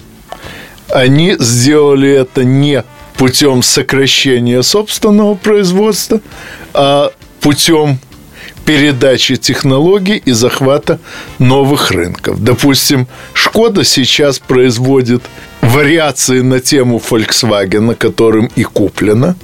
они 0.90 1.36
сделали 1.40 2.10
это 2.10 2.44
не 2.44 2.84
путем 3.16 3.62
сокращения 3.62 4.62
собственного 4.64 5.36
производства, 5.36 6.22
а 6.74 7.12
путем 7.40 8.00
передачи 8.66 9.36
технологий 9.36 10.22
и 10.26 10.32
захвата 10.32 11.00
новых 11.40 11.92
рынков. 11.92 12.44
Допустим, 12.44 13.08
Шкода 13.34 13.84
сейчас 13.84 14.40
производит 14.40 15.24
вариации 15.62 16.42
на 16.42 16.60
тему 16.60 17.02
Volkswagen, 17.10 17.96
которым 17.96 18.50
и 18.56 18.64
куплено, 18.64 19.36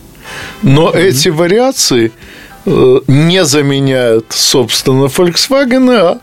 но 0.61 0.89
mm-hmm. 0.89 1.01
эти 1.01 1.29
вариации 1.29 2.11
э, 2.65 2.99
не 3.07 3.45
заменяют, 3.45 4.27
собственно, 4.29 5.05
Volkswagen, 5.05 5.91
а 5.91 6.21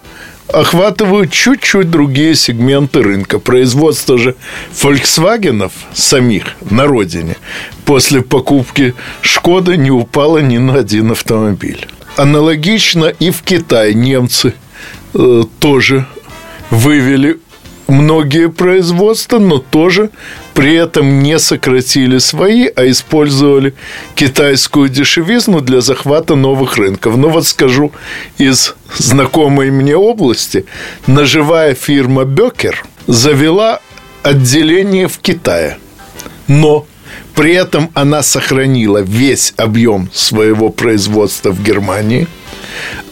охватывают 0.53 1.33
чуть-чуть 1.33 1.91
другие 1.91 2.35
сегменты 2.35 3.03
рынка. 3.03 3.39
Производство 3.39 4.19
же 4.19 4.37
Volkswagen 4.73 5.71
самих 5.95 6.45
на 6.71 6.87
родине 6.87 7.37
после 7.85 8.23
покупки 8.23 8.95
Шкоды 9.21 9.77
не 9.77 9.91
упало 9.91 10.39
ни 10.39 10.59
на 10.59 10.75
один 10.75 11.13
автомобиль. 11.13 11.87
Аналогично 12.17 13.07
и 13.07 13.31
в 13.31 13.43
Китае 13.43 13.95
немцы 13.95 14.55
э, 15.15 15.43
тоже 15.59 16.07
вывели 16.71 17.41
многие 17.89 18.49
производства, 18.49 19.39
но 19.39 19.59
тоже 19.59 20.11
при 20.55 20.75
этом 20.75 21.23
не 21.23 21.39
сократили 21.39 22.19
свои, 22.19 22.69
а 22.75 22.89
использовали 22.89 23.75
китайскую 24.15 24.89
дешевизну 24.89 25.61
для 25.61 25.81
захвата 25.81 26.35
новых 26.37 26.77
рынков. 26.77 27.17
Но 27.17 27.29
вот 27.29 27.47
скажу 27.47 27.93
из 28.39 28.75
знакомой 28.97 29.71
мне 29.71 29.97
области, 29.97 30.67
наживая 31.07 31.75
фирма 31.75 32.25
Бекер 32.25 32.85
завела 33.07 33.81
отделение 34.23 35.09
в 35.09 35.19
Китае. 35.19 35.79
Но 36.47 36.87
при 37.35 37.53
этом 37.55 37.91
она 37.95 38.23
сохранила 38.23 38.99
весь 38.99 39.55
объем 39.57 40.09
своего 40.13 40.71
производства 40.71 41.51
в 41.51 41.63
Германии, 41.63 42.29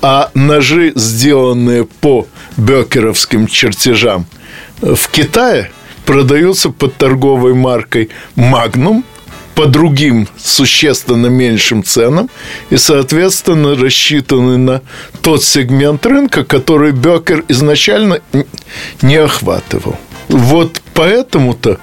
а 0.00 0.30
ножи, 0.34 0.92
сделанные 0.94 1.84
по 1.84 2.26
бекеровским 2.56 3.46
чертежам 3.46 4.26
в 4.80 5.08
Китае, 5.10 5.70
продаются 6.06 6.70
под 6.70 6.96
торговой 6.96 7.54
маркой 7.54 8.10
«Магнум», 8.34 9.04
по 9.54 9.66
другим 9.66 10.28
существенно 10.38 11.26
меньшим 11.26 11.84
ценам 11.84 12.30
и, 12.70 12.76
соответственно, 12.76 13.76
рассчитаны 13.76 14.56
на 14.56 14.82
тот 15.20 15.44
сегмент 15.44 16.06
рынка, 16.06 16.44
который 16.44 16.92
Бекер 16.92 17.44
изначально 17.48 18.20
не 19.02 19.16
охватывал. 19.16 19.98
Вот 20.28 20.80
поэтому-то 20.94 21.78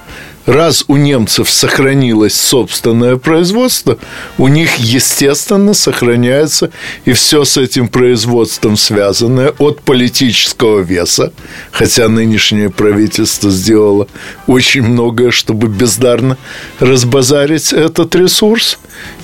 раз 0.49 0.83
у 0.87 0.97
немцев 0.97 1.49
сохранилось 1.49 2.33
собственное 2.33 3.17
производство, 3.17 3.97
у 4.37 4.47
них, 4.47 4.77
естественно, 4.77 5.73
сохраняется 5.73 6.71
и 7.05 7.13
все 7.13 7.45
с 7.45 7.57
этим 7.57 7.87
производством 7.87 8.75
связанное 8.75 9.53
от 9.59 9.81
политического 9.81 10.79
веса, 10.79 11.31
хотя 11.71 12.09
нынешнее 12.09 12.69
правительство 12.71 13.51
сделало 13.51 14.07
очень 14.47 14.81
многое, 14.81 15.31
чтобы 15.31 15.67
бездарно 15.67 16.37
разбазарить 16.79 17.71
этот 17.71 18.15
ресурс, 18.15 18.79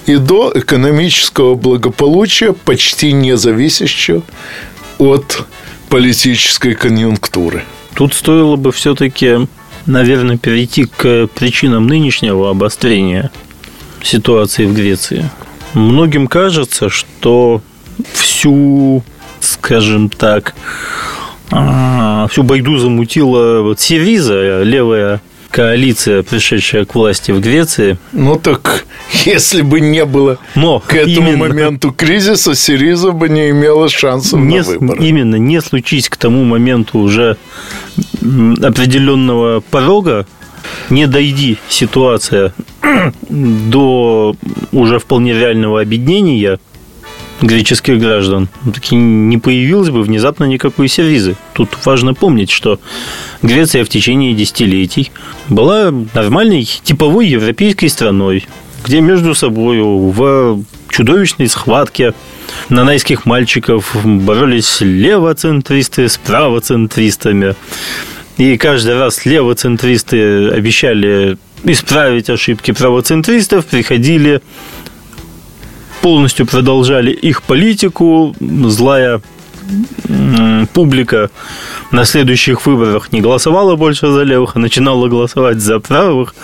и 0.05 0.17
до 0.17 0.51
экономического 0.53 1.55
благополучия, 1.55 2.53
почти 2.53 3.12
не 3.12 3.36
зависящего 3.36 4.22
от 5.00 5.46
политической 5.89 6.75
конъюнктуры. 6.75 7.63
Тут 7.96 8.13
стоило 8.13 8.55
бы 8.55 8.72
все-таки 8.72 9.48
наверное, 9.86 10.38
перейти 10.38 10.86
к 10.86 11.27
причинам 11.36 11.88
нынешнего 11.88 12.50
обострения 12.50 13.32
ситуации 14.04 14.65
в 14.65 14.74
Греции. 14.74 15.30
Многим 15.74 16.27
кажется, 16.27 16.89
что 16.89 17.62
всю, 18.13 19.04
скажем 19.39 20.10
так, 20.10 20.56
а, 21.51 22.27
всю 22.27 22.44
байду 22.44 22.77
замутила 22.77 23.62
вот 23.62 23.79
Сириза, 23.79 24.64
левая 24.64 25.22
коалиция, 25.55 26.22
пришедшая 26.22 26.83
к 26.83 26.96
власти 26.96 27.31
в 27.31 27.39
Греции. 27.39 27.98
Ну 28.11 28.35
так, 28.35 28.85
если 29.24 29.61
бы 29.61 29.79
не 29.79 30.03
было 30.03 30.37
Но 30.53 30.81
к 30.81 30.94
этому 30.94 31.29
именно, 31.29 31.37
моменту 31.37 31.94
кризиса, 31.94 32.55
Сириза 32.55 33.11
бы 33.11 33.29
не 33.29 33.51
имела 33.51 33.87
шансов 33.87 34.37
не, 34.41 34.57
на 34.57 34.63
выборы. 34.63 35.01
Именно, 35.01 35.35
не 35.37 35.61
случись 35.61 36.09
к 36.09 36.18
тому 36.18 36.44
моменту 36.44 37.00
уже 37.00 37.37
определенного 38.22 39.61
порога, 39.61 40.27
не 40.89 41.07
дойди 41.07 41.57
ситуация 41.70 42.53
до 43.29 44.35
уже 44.74 45.00
вполне 45.00 45.33
реального 45.33 45.79
объединения– 45.79 46.59
греческих 47.46 48.00
граждан, 48.00 48.48
таки 48.74 48.96
не 48.96 49.38
появилось 49.38 49.90
бы 49.90 50.01
внезапно 50.01 50.46
никакой 50.46 50.88
сервизы. 50.88 51.36
Тут 51.53 51.70
важно 51.86 52.14
помнить, 52.14 52.51
что 52.51 52.79
Греция 53.42 53.86
в 53.86 53.90
течение 53.90 54.34
десятилетий 54.34 55.12
была 55.50 55.94
нормальной 56.14 56.64
типовой 56.64 57.27
европейской 57.27 57.88
страной, 57.88 58.46
где 58.84 59.01
между 59.01 59.36
собой 59.36 59.81
в 59.81 60.64
чудовищной 60.90 61.48
схватке 61.48 62.14
нанайских 62.70 63.25
мальчиков 63.25 63.96
боролись 64.03 64.81
левоцентристы 64.81 66.08
с 66.08 66.18
правоцентристами. 66.18 67.55
И 68.38 68.58
каждый 68.58 68.98
раз 68.98 69.25
левоцентристы 69.25 70.50
обещали 70.50 71.38
исправить 71.64 72.29
ошибки 72.29 72.72
правоцентристов, 72.72 73.66
приходили 73.66 74.42
полностью 76.05 76.46
продолжали 76.46 77.09
их 77.09 77.41
политику. 77.41 78.35
Злая 78.39 79.22
публика 80.72 81.31
на 81.91 82.05
следующих 82.05 82.68
выборах 82.68 83.11
не 83.11 83.22
голосовала 83.22 83.75
больше 83.75 84.11
за 84.11 84.22
левых, 84.22 84.55
а 84.55 84.59
начинала 84.59 85.07
голосовать 85.07 85.59
за 85.59 85.79
правых, 85.79 86.35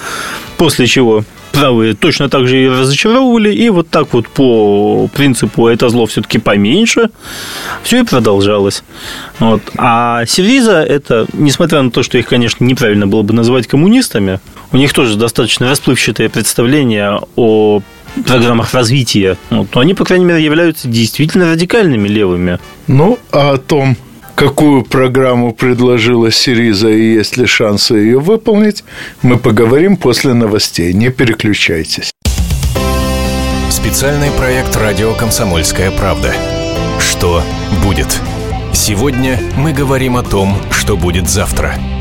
после 0.58 0.88
чего 0.88 1.24
правые 1.52 1.93
точно 1.93 2.28
так 2.28 2.47
же 2.47 2.63
и 2.63 2.69
разочаровывали, 2.69 3.54
и 3.54 3.69
вот 3.69 3.88
так 3.88 4.13
вот 4.13 4.28
по 4.30 5.08
принципу 5.13 5.67
это 5.67 5.89
зло 5.89 6.08
все-таки 6.08 6.39
поменьше, 6.39 7.12
все 7.84 8.00
и 8.00 8.04
продолжалось. 8.04 8.84
Вот. 9.38 9.62
А 9.78 10.26
Сириза 10.26 10.82
это, 10.82 11.28
несмотря 11.34 11.84
на 11.84 11.91
то, 11.91 12.02
что 12.02 12.17
их, 12.17 12.26
конечно, 12.26 12.65
неправильно 12.65 13.06
было 13.06 13.21
бы 13.21 13.36
называть 13.36 13.67
коммунистами, 13.67 14.39
у 14.71 14.78
них 14.78 14.91
тоже 14.91 15.17
достаточно 15.17 15.69
расплывчатое 15.69 16.30
представление 16.30 17.21
о 17.36 17.82
программах 18.26 18.74
развития, 18.74 19.38
вот, 19.50 19.67
но 19.74 19.82
они, 19.82 19.93
по 19.93 20.06
крайней 20.06 20.26
мере, 20.26 20.43
являются 20.43 20.88
действительно 20.88 21.52
радикальными 21.52 22.08
левыми. 22.08 22.60
Ну, 22.88 23.19
а 23.32 23.54
о 23.54 23.58
том, 23.58 23.95
какую 24.36 24.84
программу 24.84 25.54
предложила 25.54 26.32
Сириза 26.32 26.89
и 26.89 27.13
есть 27.13 27.38
ли 27.38 27.45
шансы 27.45 27.95
ее 27.95 28.19
выполнить, 28.19 28.84
мы 29.21 29.38
поговорим 29.38 29.97
после 29.97 30.34
новостей. 30.34 30.93
Не 30.93 31.10
переключайтесь. 31.10 32.12
Специальный 33.69 34.32
проект 34.32 34.76
«Радио 34.76 35.13
Комсомольская 35.13 35.91
правда». 35.91 36.34
Что 37.00 37.43
будет? 37.84 38.19
Сегодня 38.74 39.39
мы 39.58 39.74
говорим 39.74 40.17
о 40.17 40.24
том, 40.24 40.56
что 40.71 40.97
будет 40.97 41.30
завтра– 41.30 41.76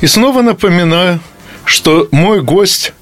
И 0.00 0.06
снова 0.06 0.42
напоминаю, 0.42 1.20
что 1.64 2.08
мой 2.12 2.40
гость 2.40 2.92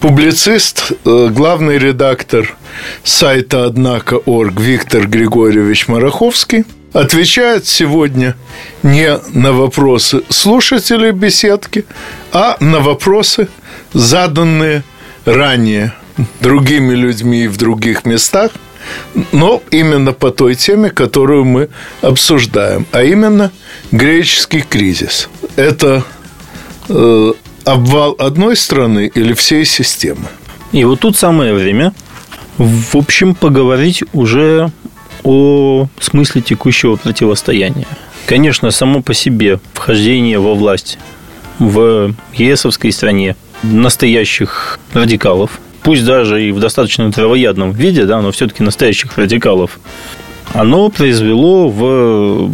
публицист, 0.00 0.92
э, 1.04 1.28
главный 1.30 1.78
редактор 1.78 2.56
сайта 3.04 3.66
«Однако.орг» 3.66 4.58
Виктор 4.58 5.06
Григорьевич 5.06 5.86
Мараховский 5.88 6.64
отвечает 6.94 7.66
сегодня 7.66 8.36
не 8.82 9.18
на 9.34 9.52
вопросы 9.52 10.22
слушателей 10.30 11.10
беседки, 11.10 11.84
а 12.32 12.56
на 12.60 12.80
вопросы 12.80 13.48
заданные 13.92 14.82
ранее 15.26 15.92
другими 16.40 16.94
людьми 16.94 17.48
в 17.48 17.58
других 17.58 18.06
местах, 18.06 18.50
но 19.32 19.62
именно 19.70 20.12
по 20.12 20.30
той 20.30 20.54
теме, 20.54 20.90
которую 20.90 21.44
мы 21.44 21.68
обсуждаем, 22.00 22.86
а 22.92 23.02
именно 23.02 23.52
греческий 23.92 24.62
кризис. 24.62 25.28
Это 25.56 26.02
обвал 27.64 28.16
одной 28.18 28.56
страны 28.56 29.10
или 29.14 29.32
всей 29.32 29.64
системы? 29.64 30.28
И 30.72 30.84
вот 30.84 31.00
тут 31.00 31.16
самое 31.16 31.54
время, 31.54 31.92
в 32.58 32.96
общем, 32.96 33.34
поговорить 33.34 34.04
уже 34.12 34.70
о 35.24 35.86
смысле 36.00 36.42
текущего 36.42 36.96
противостояния. 36.96 37.86
Конечно, 38.26 38.70
само 38.70 39.02
по 39.02 39.14
себе 39.14 39.60
вхождение 39.74 40.38
во 40.38 40.54
власть 40.54 40.98
в 41.58 42.14
ЕСовской 42.34 42.92
стране 42.92 43.36
настоящих 43.62 44.78
радикалов, 44.94 45.60
пусть 45.82 46.04
даже 46.04 46.42
и 46.42 46.52
в 46.52 46.60
достаточно 46.60 47.10
травоядном 47.12 47.72
виде, 47.72 48.04
да, 48.04 48.22
но 48.22 48.32
все-таки 48.32 48.62
настоящих 48.62 49.18
радикалов, 49.18 49.78
оно 50.54 50.88
произвело 50.88 51.68
в, 51.68 52.50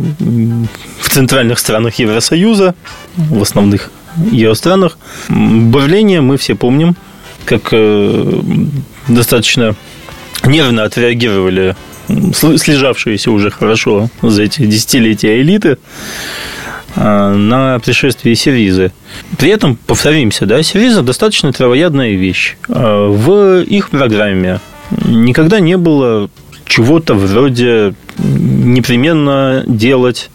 в 1.00 1.08
центральных 1.08 1.58
странах 1.58 1.94
Евросоюза, 1.96 2.74
в 3.16 3.42
основных 3.42 3.90
ее 4.30 4.54
странах, 4.54 4.98
давление 5.28 6.20
мы 6.20 6.36
все 6.36 6.54
помним, 6.54 6.96
как 7.44 7.68
э, 7.72 8.40
достаточно 9.08 9.74
нервно 10.44 10.84
отреагировали 10.84 11.76
слежавшиеся 12.08 13.30
уже 13.30 13.50
хорошо 13.50 14.08
за 14.22 14.42
эти 14.42 14.64
десятилетия 14.64 15.40
элиты 15.40 15.78
э, 16.94 17.34
на 17.34 17.78
пришествие 17.80 18.34
Сиризы. 18.34 18.92
При 19.38 19.50
этом, 19.50 19.76
повторимся, 19.76 20.46
да, 20.46 20.62
Сириза 20.62 21.02
достаточно 21.02 21.52
травоядная 21.52 22.12
вещь. 22.12 22.56
Э, 22.68 23.08
в 23.08 23.62
их 23.62 23.90
программе 23.90 24.60
никогда 25.04 25.60
не 25.60 25.76
было 25.76 26.30
чего-то 26.66 27.14
вроде 27.14 27.94
непременно 28.18 29.64
делать 29.66 30.30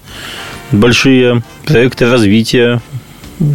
большие 0.71 1.43
проекты 1.65 2.09
развития, 2.09 2.81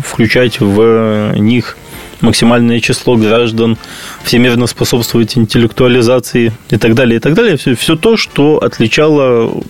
включать 0.04 0.60
в 0.60 1.34
них 1.36 1.76
максимальное 2.20 2.80
число 2.80 3.16
граждан, 3.16 3.76
всемирно 4.24 4.66
способствовать 4.66 5.36
интеллектуализации 5.36 6.52
и 6.70 6.76
так 6.76 6.94
далее, 6.94 7.16
и 7.16 7.20
так 7.20 7.34
далее. 7.34 7.56
Все, 7.56 7.74
все 7.74 7.96
то, 7.96 8.16
что 8.16 8.58
отличало 8.58 9.62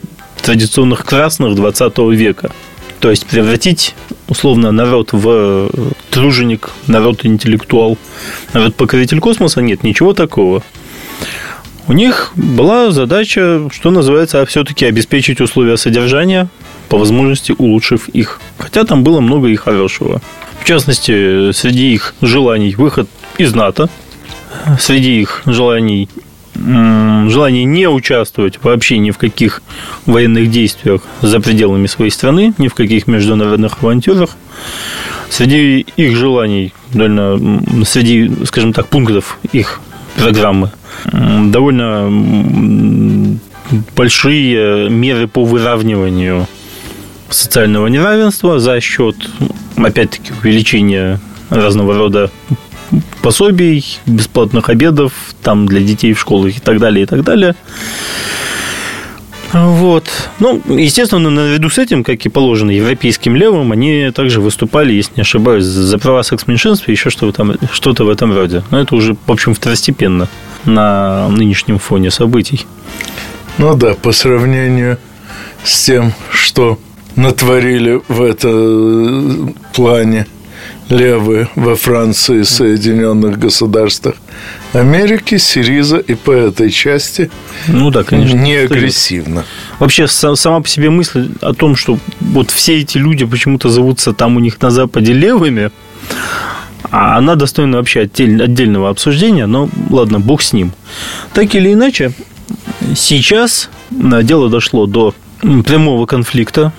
традиционных 0.43 1.05
красных 1.05 1.55
20 1.55 1.99
века. 2.13 2.51
То 3.01 3.11
есть 3.11 3.27
превратить 3.27 3.95
условно 4.29 4.73
народ 4.73 5.13
в 5.13 5.71
труженик, 6.11 6.71
народ 6.87 7.25
интеллектуал, 7.27 7.99
народ 8.53 8.75
покоритель 8.75 9.21
космоса, 9.21 9.61
нет, 9.61 9.83
ничего 9.83 10.15
такого. 10.15 10.63
У 11.89 11.93
них 11.93 12.33
была 12.35 12.91
задача, 12.91 13.69
что 13.73 13.91
называется, 13.91 14.45
все-таки 14.47 14.87
обеспечить 14.87 15.41
условия 15.41 15.77
содержания, 15.77 16.49
по 16.89 16.99
возможности 16.99 17.55
улучшив 17.57 18.09
их. 18.09 18.41
Хотя 18.59 18.85
там 18.85 19.03
было 19.03 19.21
много 19.21 19.49
и 19.49 19.57
хорошего. 19.57 20.21
В 20.61 20.65
частности, 20.65 21.53
среди 21.53 21.95
их 21.95 22.15
желаний 22.21 22.75
выход 22.75 23.09
из 23.39 23.55
НАТО, 23.55 23.89
среди 24.79 25.21
их 25.21 25.43
желаний 25.47 26.09
желание 27.29 27.65
не 27.65 27.87
участвовать 27.87 28.59
вообще 28.63 28.99
ни 28.99 29.11
в 29.11 29.19
каких 29.19 29.63
военных 30.07 30.51
действиях 30.51 31.03
за 31.21 31.41
пределами 31.41 31.87
своей 31.87 32.11
страны, 32.11 32.55
ни 32.57 32.69
в 32.69 32.75
каких 32.75 33.07
международных 33.07 33.83
авантюрах. 33.83 34.31
Среди 35.29 35.87
их 35.97 36.17
желаний, 36.17 36.73
довольно, 36.93 37.85
среди, 37.85 38.31
скажем 38.47 38.73
так, 38.73 38.89
пунктов 38.89 39.39
их 39.53 39.81
программы 40.17 40.71
довольно 41.13 42.11
большие 43.97 44.89
меры 44.89 45.29
по 45.29 45.45
выравниванию 45.45 46.47
социального 47.31 47.87
неравенства 47.87 48.59
за 48.59 48.81
счет, 48.81 49.17
опять-таки, 49.77 50.33
увеличения 50.43 51.21
разного 51.51 51.95
рода 51.95 52.31
пособий, 53.23 53.85
бесплатных 54.07 54.69
обедов 54.69 55.13
там 55.43 55.67
для 55.67 55.81
детей 55.81 56.13
в 56.13 56.21
школах 56.21 56.57
и 56.57 56.61
так 56.61 56.79
далее, 56.79 57.05
и 57.05 57.07
так 57.07 57.25
далее. 57.25 57.55
Вот. 59.53 60.09
Ну, 60.39 60.61
естественно, 60.69 61.31
наряду 61.31 61.71
с 61.71 61.79
этим, 61.79 62.05
как 62.05 62.27
и 62.27 62.29
положено 62.29 62.71
европейским 62.71 63.37
левым, 63.37 63.73
они 63.73 64.11
также 64.15 64.41
выступали, 64.41 64.93
если 64.93 65.13
не 65.17 65.23
ошибаюсь, 65.23 65.65
за 65.65 65.99
права 65.99 66.23
секс-меньшинства, 66.23 66.91
еще 66.91 67.11
что-то, 67.11 67.33
там, 67.33 67.55
что-то 67.73 68.05
в 68.05 68.11
этом 68.11 68.35
роде. 68.35 68.63
Но 68.71 68.81
это 68.81 68.95
уже, 68.95 69.17
в 69.27 69.33
общем, 69.33 69.55
второстепенно 69.55 70.29
на 70.65 71.29
нынешнем 71.29 71.79
фоне 71.79 72.11
событий. 72.11 72.67
Ну 73.59 73.75
да, 73.75 73.95
по 73.95 74.13
сравнению 74.13 74.99
с 75.65 75.85
тем, 75.85 76.13
что 76.31 76.79
натворили 77.17 78.03
в 78.09 78.23
этом 78.23 79.55
плане 79.75 80.27
левые 80.89 81.49
во 81.57 81.75
Франции 81.75 82.41
и 82.41 82.45
Соединенных 82.45 83.39
Государствах 83.39 84.15
Америки, 84.73 85.37
Сириза 85.39 85.97
и 85.97 86.15
по 86.15 86.31
этой 86.31 86.71
части 86.71 87.31
ну, 87.67 87.91
да, 87.91 88.05
конечно, 88.05 88.37
не 88.37 88.55
агрессивно. 88.55 89.45
Вообще 89.79 90.07
сама 90.07 90.61
по 90.61 90.69
себе 90.69 90.91
мысль 90.91 91.31
о 91.41 91.55
том, 91.55 91.75
что 91.75 91.99
вот 92.21 92.51
все 92.51 92.81
эти 92.81 92.99
люди 92.99 93.25
почему-то 93.25 93.69
зовутся 93.69 94.13
там 94.13 94.37
у 94.37 94.41
них 94.41 94.61
на 94.61 94.71
Западе 94.71 95.13
левыми, 95.13 95.71
а 96.91 97.17
она 97.17 97.35
достойна 97.35 97.79
вообще 97.79 98.03
отдельного 98.03 98.91
обсуждения, 98.91 99.47
но 99.47 99.69
ладно, 99.91 100.21
бог 100.21 100.43
с 100.43 100.53
ним. 100.53 100.73
Так 101.33 101.55
или 101.55 101.73
иначе, 101.73 102.13
сейчас 102.95 103.71
дело 103.91 104.49
дошло 104.49 104.87
до 104.87 105.15
прямого 105.41 106.07
конфликта 106.07 106.73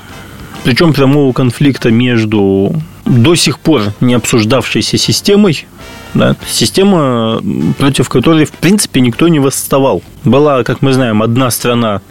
причем 0.64 0.94
прямого 0.94 1.32
конфликта 1.34 1.92
между 1.92 2.74
до 3.06 3.36
сих 3.36 3.60
пор 3.60 3.94
не 4.02 4.14
обсуждавшейся 4.14 4.98
системой, 4.98 5.66
да, 6.14 6.36
система, 6.48 7.42
против 7.78 8.10
которой, 8.10 8.46
в 8.46 8.52
принципе, 8.52 9.00
никто 9.00 9.28
не 9.28 9.40
восставал. 9.40 10.02
Была, 10.24 10.64
как 10.64 10.82
мы 10.82 10.94
знаем, 10.94 11.22
одна 11.22 11.52
страна, 11.52 12.02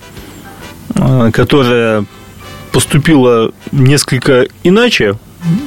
э, 0.95 1.31
которая 1.33 2.05
поступила 2.73 3.53
несколько 3.73 4.47
иначе, 4.63 5.19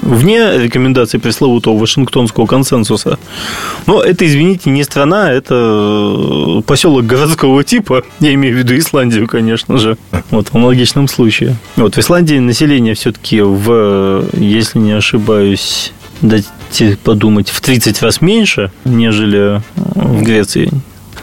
вне 0.01 0.57
рекомендаций 0.57 1.19
пресловутого 1.19 1.77
Вашингтонского 1.77 2.45
консенсуса. 2.45 3.17
Но 3.85 4.01
это, 4.01 4.25
извините, 4.25 4.69
не 4.69 4.83
страна, 4.83 5.31
это 5.31 6.61
поселок 6.65 7.05
городского 7.05 7.63
типа. 7.63 8.03
Я 8.19 8.33
имею 8.33 8.55
в 8.55 8.57
виду 8.57 8.77
Исландию, 8.77 9.27
конечно 9.27 9.77
же. 9.77 9.97
Вот 10.31 10.49
в 10.49 10.55
аналогичном 10.55 11.07
случае. 11.07 11.55
Вот 11.75 11.95
в 11.95 11.99
Исландии 11.99 12.35
население 12.35 12.93
все-таки 12.93 13.41
в, 13.41 14.25
если 14.33 14.79
не 14.79 14.91
ошибаюсь, 14.91 15.93
дайте 16.21 16.97
подумать, 17.03 17.49
в 17.49 17.61
30 17.61 18.01
раз 18.01 18.21
меньше, 18.21 18.71
нежели 18.85 19.61
в 19.75 20.23
Греции. 20.23 20.71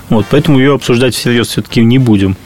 Вот, 0.08 0.26
поэтому 0.30 0.58
ее 0.58 0.74
обсуждать 0.74 1.14
всерьез 1.14 1.48
все-таки 1.48 1.82
не 1.82 1.98
будем. 1.98 2.36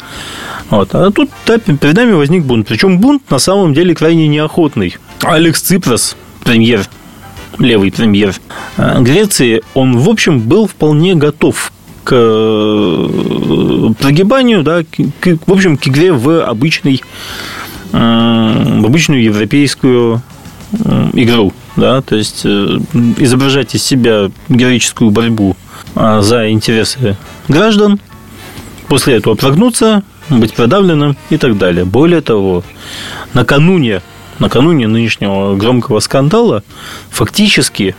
Вот. 0.70 0.94
А 0.94 1.10
тут 1.10 1.30
да, 1.46 1.58
перед 1.58 1.96
нами 1.96 2.12
возник 2.12 2.44
бунт. 2.44 2.66
Причем 2.66 2.98
бунт 2.98 3.28
на 3.30 3.38
самом 3.38 3.74
деле 3.74 3.94
крайне 3.94 4.28
неохотный. 4.28 4.96
Алекс 5.22 5.60
Ципрас, 5.60 6.16
премьер, 6.44 6.86
левый 7.58 7.90
премьер 7.90 8.34
э, 8.76 9.00
Греции, 9.02 9.62
он, 9.74 9.98
в 9.98 10.08
общем, 10.08 10.40
был 10.40 10.66
вполне 10.66 11.14
готов 11.14 11.72
к 12.04 12.12
э, 12.14 13.88
прогибанию, 13.98 14.62
да, 14.62 14.82
к, 14.84 15.38
в 15.46 15.52
общем, 15.52 15.76
к 15.76 15.86
игре 15.88 16.12
в 16.12 16.44
обычный, 16.44 17.02
э, 17.92 18.78
в 18.80 18.86
обычную 18.86 19.22
европейскую 19.22 20.22
игру, 21.14 21.52
да, 21.74 22.00
то 22.00 22.14
есть 22.14 22.46
изображать 22.46 23.74
из 23.74 23.82
себя 23.82 24.30
героическую 24.48 25.10
борьбу 25.10 25.56
за 25.96 26.48
интересы 26.48 27.16
граждан, 27.48 27.98
после 28.86 29.16
этого 29.16 29.34
прогнуться, 29.34 30.04
быть 30.30 30.54
продавленным 30.54 31.16
и 31.30 31.36
так 31.36 31.58
далее. 31.58 31.84
Более 31.84 32.20
того, 32.20 32.62
накануне, 33.34 34.02
накануне 34.38 34.86
нынешнего 34.86 35.56
громкого 35.56 36.00
скандала 36.00 36.62
фактически 37.10 37.94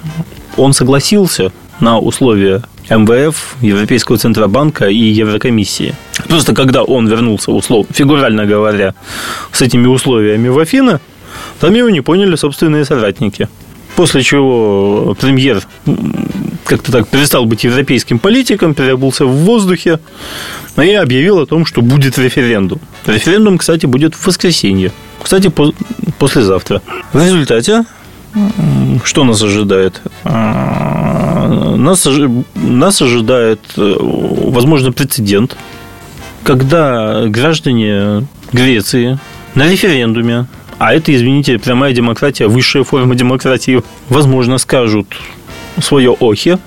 он 0.58 0.74
согласился 0.74 1.52
на 1.80 2.00
условия 2.00 2.63
МВФ, 2.89 3.56
Европейского 3.62 4.17
Центробанка 4.17 4.88
и 4.88 4.98
Еврокомиссии. 4.98 5.96
Просто 6.28 6.54
когда 6.54 6.84
он 6.84 7.08
вернулся, 7.08 7.52
услов, 7.52 7.88
фигурально 7.91 8.46
говоря, 8.46 8.94
с 9.52 9.62
этими 9.62 9.88
условиями 9.88 10.50
в 10.50 10.60
Афины, 10.60 11.00
там 11.60 11.74
его 11.74 11.89
не 11.89 12.02
поняли 12.02 12.36
собственные 12.36 12.86
соратники. 12.86 13.48
После 14.02 14.24
чего 14.24 15.16
премьер 15.22 15.62
как-то 16.66 16.92
так 16.92 17.08
перестал 17.08 17.46
быть 17.46 17.64
европейским 17.64 18.18
политиком, 18.18 18.74
переобулся 18.74 19.28
в 19.28 19.32
воздухе 19.46 20.00
и 20.76 20.92
объявил 20.94 21.38
о 21.38 21.46
том, 21.46 21.68
что 21.68 21.84
будет 21.84 22.18
референдум. 22.18 22.80
Референдум, 23.06 23.60
кстати, 23.60 23.86
будет 23.86 24.16
в 24.16 24.26
воскресенье. 24.26 24.92
Кстати, 25.22 25.50
по- 25.50 25.76
послезавтра. 26.18 26.82
В 27.14 27.24
результате 27.24 27.86
что 29.04 29.24
нас 29.24 29.44
ожидает? 29.44 30.02
А, 30.24 31.76
нас, 31.78 32.08
нас 32.56 33.02
ожидает, 33.04 33.60
э, 33.78 33.96
возможно, 34.00 34.92
прецедент, 34.92 35.56
когда 36.44 37.28
граждане 37.28 38.26
Греции 38.52 39.20
на 39.54 39.70
референдуме, 39.70 40.48
а 40.82 40.96
это, 40.96 41.13
извините, 41.13 41.60
прямая 41.60 41.94
демократия, 41.94 42.48
высшая 42.48 42.84
форма 42.84 43.13
демократии, 43.13 43.84
возможно, 44.10 44.58
скажут 44.58 45.15
свое 45.80 46.10
охи, 46.10 46.58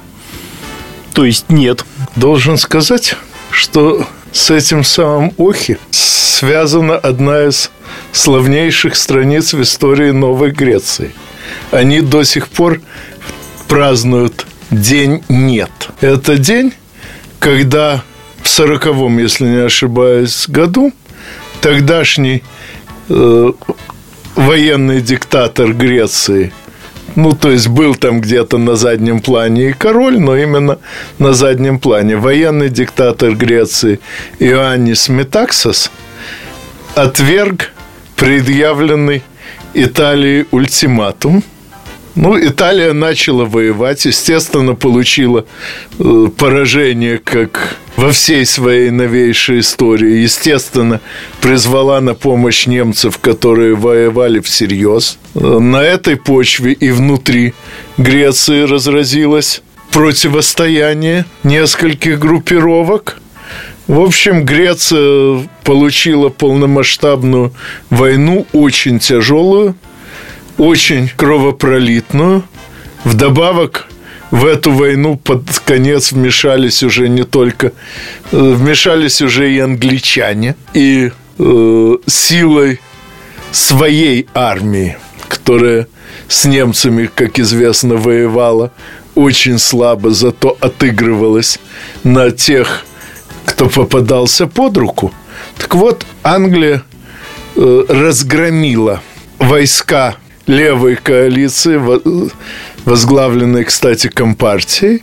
то 1.14 1.24
есть 1.24 1.50
нет. 1.50 1.84
Должен 2.14 2.56
сказать, 2.56 3.16
что 3.50 4.06
с 4.30 4.52
этим 4.52 4.84
самым 4.84 5.32
охи 5.36 5.78
связана 5.90 6.94
одна 6.94 7.46
из 7.46 7.72
славнейших 8.12 8.94
страниц 8.94 9.52
в 9.52 9.60
истории 9.60 10.12
Новой 10.12 10.52
Греции. 10.52 11.12
Они 11.72 12.00
до 12.00 12.22
сих 12.22 12.46
пор 12.46 12.82
празднуют 13.66 14.46
День 14.70 15.24
нет. 15.28 15.72
Это 16.00 16.38
день, 16.38 16.72
когда 17.40 18.04
в 18.42 18.48
сороковом, 18.48 19.18
если 19.18 19.48
не 19.48 19.64
ошибаюсь, 19.64 20.44
году 20.46 20.92
тогдашний 21.60 22.44
э, 23.08 23.52
военный 24.36 25.00
диктатор 25.00 25.72
Греции– 25.72 26.52
ну, 27.16 27.32
то 27.32 27.50
есть 27.50 27.68
был 27.68 27.94
там 27.94 28.20
где-то 28.20 28.58
на 28.58 28.74
заднем 28.74 29.20
плане 29.20 29.70
и 29.70 29.72
король, 29.72 30.18
но 30.18 30.36
именно 30.36 30.78
на 31.18 31.32
заднем 31.32 31.78
плане. 31.78 32.16
Военный 32.16 32.70
диктатор 32.70 33.34
Греции 33.34 34.00
Иоаннис 34.40 35.08
Метаксос 35.08 35.90
отверг 36.94 37.72
предъявленный 38.16 39.22
Италии 39.74 40.46
ультиматум– 40.50 41.42
ну, 42.14 42.38
Италия 42.38 42.92
начала 42.92 43.44
воевать, 43.44 44.04
естественно, 44.04 44.74
получила 44.74 45.46
э, 45.98 46.28
поражение, 46.36 47.18
как 47.18 47.76
во 47.96 48.12
всей 48.12 48.44
своей 48.46 48.90
новейшей 48.90 49.60
истории. 49.60 50.22
Естественно, 50.22 51.00
призвала 51.40 52.00
на 52.00 52.14
помощь 52.14 52.66
немцев, 52.66 53.18
которые 53.18 53.74
воевали 53.74 54.40
всерьез. 54.40 55.18
На 55.34 55.82
этой 55.82 56.16
почве 56.16 56.72
и 56.72 56.90
внутри 56.90 57.54
Греции 57.96 58.62
разразилось 58.62 59.62
противостояние 59.90 61.24
нескольких 61.42 62.18
группировок. 62.18 63.20
В 63.86 64.00
общем, 64.00 64.44
Греция 64.44 65.48
получила 65.62 66.30
полномасштабную 66.30 67.52
войну, 67.90 68.46
очень 68.52 68.98
тяжелую– 68.98 69.76
очень 70.58 71.08
кровопролитную. 71.08 72.44
Вдобавок 73.04 73.88
в 74.34 74.46
эту 74.46 74.72
войну 74.72 75.16
под 75.16 75.44
конец 75.64 76.10
вмешались 76.10 76.82
уже 76.82 77.08
не 77.08 77.22
только 77.22 77.68
э, 77.68 77.70
вмешались 78.32 79.22
уже 79.22 79.52
и 79.52 79.60
англичане 79.60 80.56
и 80.74 81.12
э, 81.38 81.96
силой 82.06 82.80
своей 83.52 84.26
армии, 84.34 84.96
которая 85.28 85.86
с 86.26 86.46
немцами, 86.46 87.08
как 87.14 87.38
известно, 87.38 87.94
воевала 87.94 88.72
очень 89.14 89.60
слабо, 89.60 90.10
зато 90.10 90.56
отыгрывалась 90.60 91.60
на 92.02 92.32
тех, 92.32 92.84
кто 93.44 93.68
попадался 93.68 94.48
под 94.48 94.76
руку. 94.76 95.14
Так 95.58 95.76
вот, 95.76 96.04
Англия 96.24 96.82
э, 97.54 97.84
разгромила 97.88 99.00
войска 99.38 100.16
левой 100.48 100.96
коалиции, 100.96 101.76
возглавленной, 102.84 103.64
кстати, 103.64 104.08
Компартией, 104.08 105.02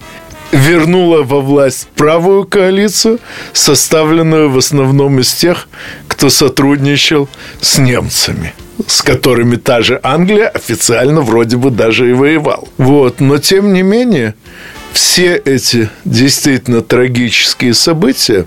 вернула 0.51 1.23
во 1.23 1.41
власть 1.41 1.87
правую 1.95 2.45
коалицию, 2.45 3.19
составленную 3.53 4.49
в 4.49 4.57
основном 4.57 5.19
из 5.19 5.33
тех, 5.33 5.67
кто 6.07 6.29
сотрудничал 6.29 7.29
с 7.61 7.77
немцами 7.77 8.53
с 8.87 9.03
которыми 9.03 9.57
та 9.57 9.81
же 9.81 9.99
Англия 10.01 10.47
официально 10.47 11.21
вроде 11.21 11.55
бы 11.55 11.69
даже 11.69 12.09
и 12.09 12.13
воевал. 12.13 12.67
Вот. 12.77 13.19
Но, 13.19 13.37
тем 13.37 13.73
не 13.73 13.83
менее, 13.83 14.33
все 14.91 15.35
эти 15.35 15.89
действительно 16.03 16.81
трагические 16.81 17.73
события 17.73 18.45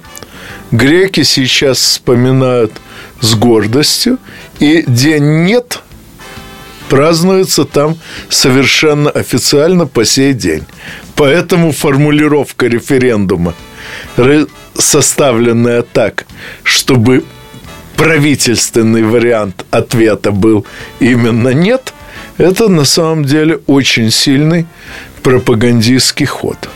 греки 0.71 1.23
сейчас 1.23 1.79
вспоминают 1.79 2.73
с 3.21 3.35
гордостью, 3.35 4.19
и 4.59 4.85
день 4.87 5.45
«нет» 5.45 5.83
празднуется 6.95 7.65
там 7.65 7.97
совершенно 8.29 9.11
официально 9.11 9.85
по 9.85 10.05
сей 10.05 10.33
день. 10.33 10.63
Поэтому 11.17 11.73
формулировка 11.73 12.69
референдума, 12.69 13.55
составленная 14.79 15.83
так, 15.83 16.25
чтобы 16.63 17.25
правительственный 17.97 19.03
вариант 19.03 19.65
ответа 19.73 20.31
был 20.31 20.67
именно 21.01 21.49
«нет», 21.49 21.93
это 22.39 22.69
на 22.69 22.85
самом 22.85 23.25
деле 23.25 23.59
очень 23.67 24.13
сильный 24.13 24.67
пропагандистский 25.25 26.27
ход 26.27 26.69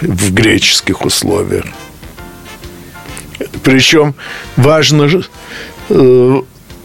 в 0.00 0.32
греческих 0.32 1.04
условиях. 1.04 1.64
Причем 3.64 4.14
важно 4.56 5.10
э, 5.88 6.42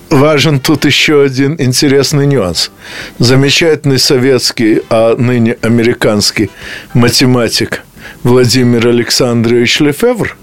важен 0.10 0.60
тут 0.60 0.86
еще 0.86 1.24
один 1.24 1.56
интересный 1.60 2.28
нюанс. 2.28 2.72
Замечательный 3.20 4.00
советский, 4.00 4.82
а 4.90 5.16
ныне 5.16 5.58
американский 5.62 6.50
математик 6.94 7.84
Владимир 8.24 8.88
Александрович 8.88 9.80
Лефевр 9.80 10.38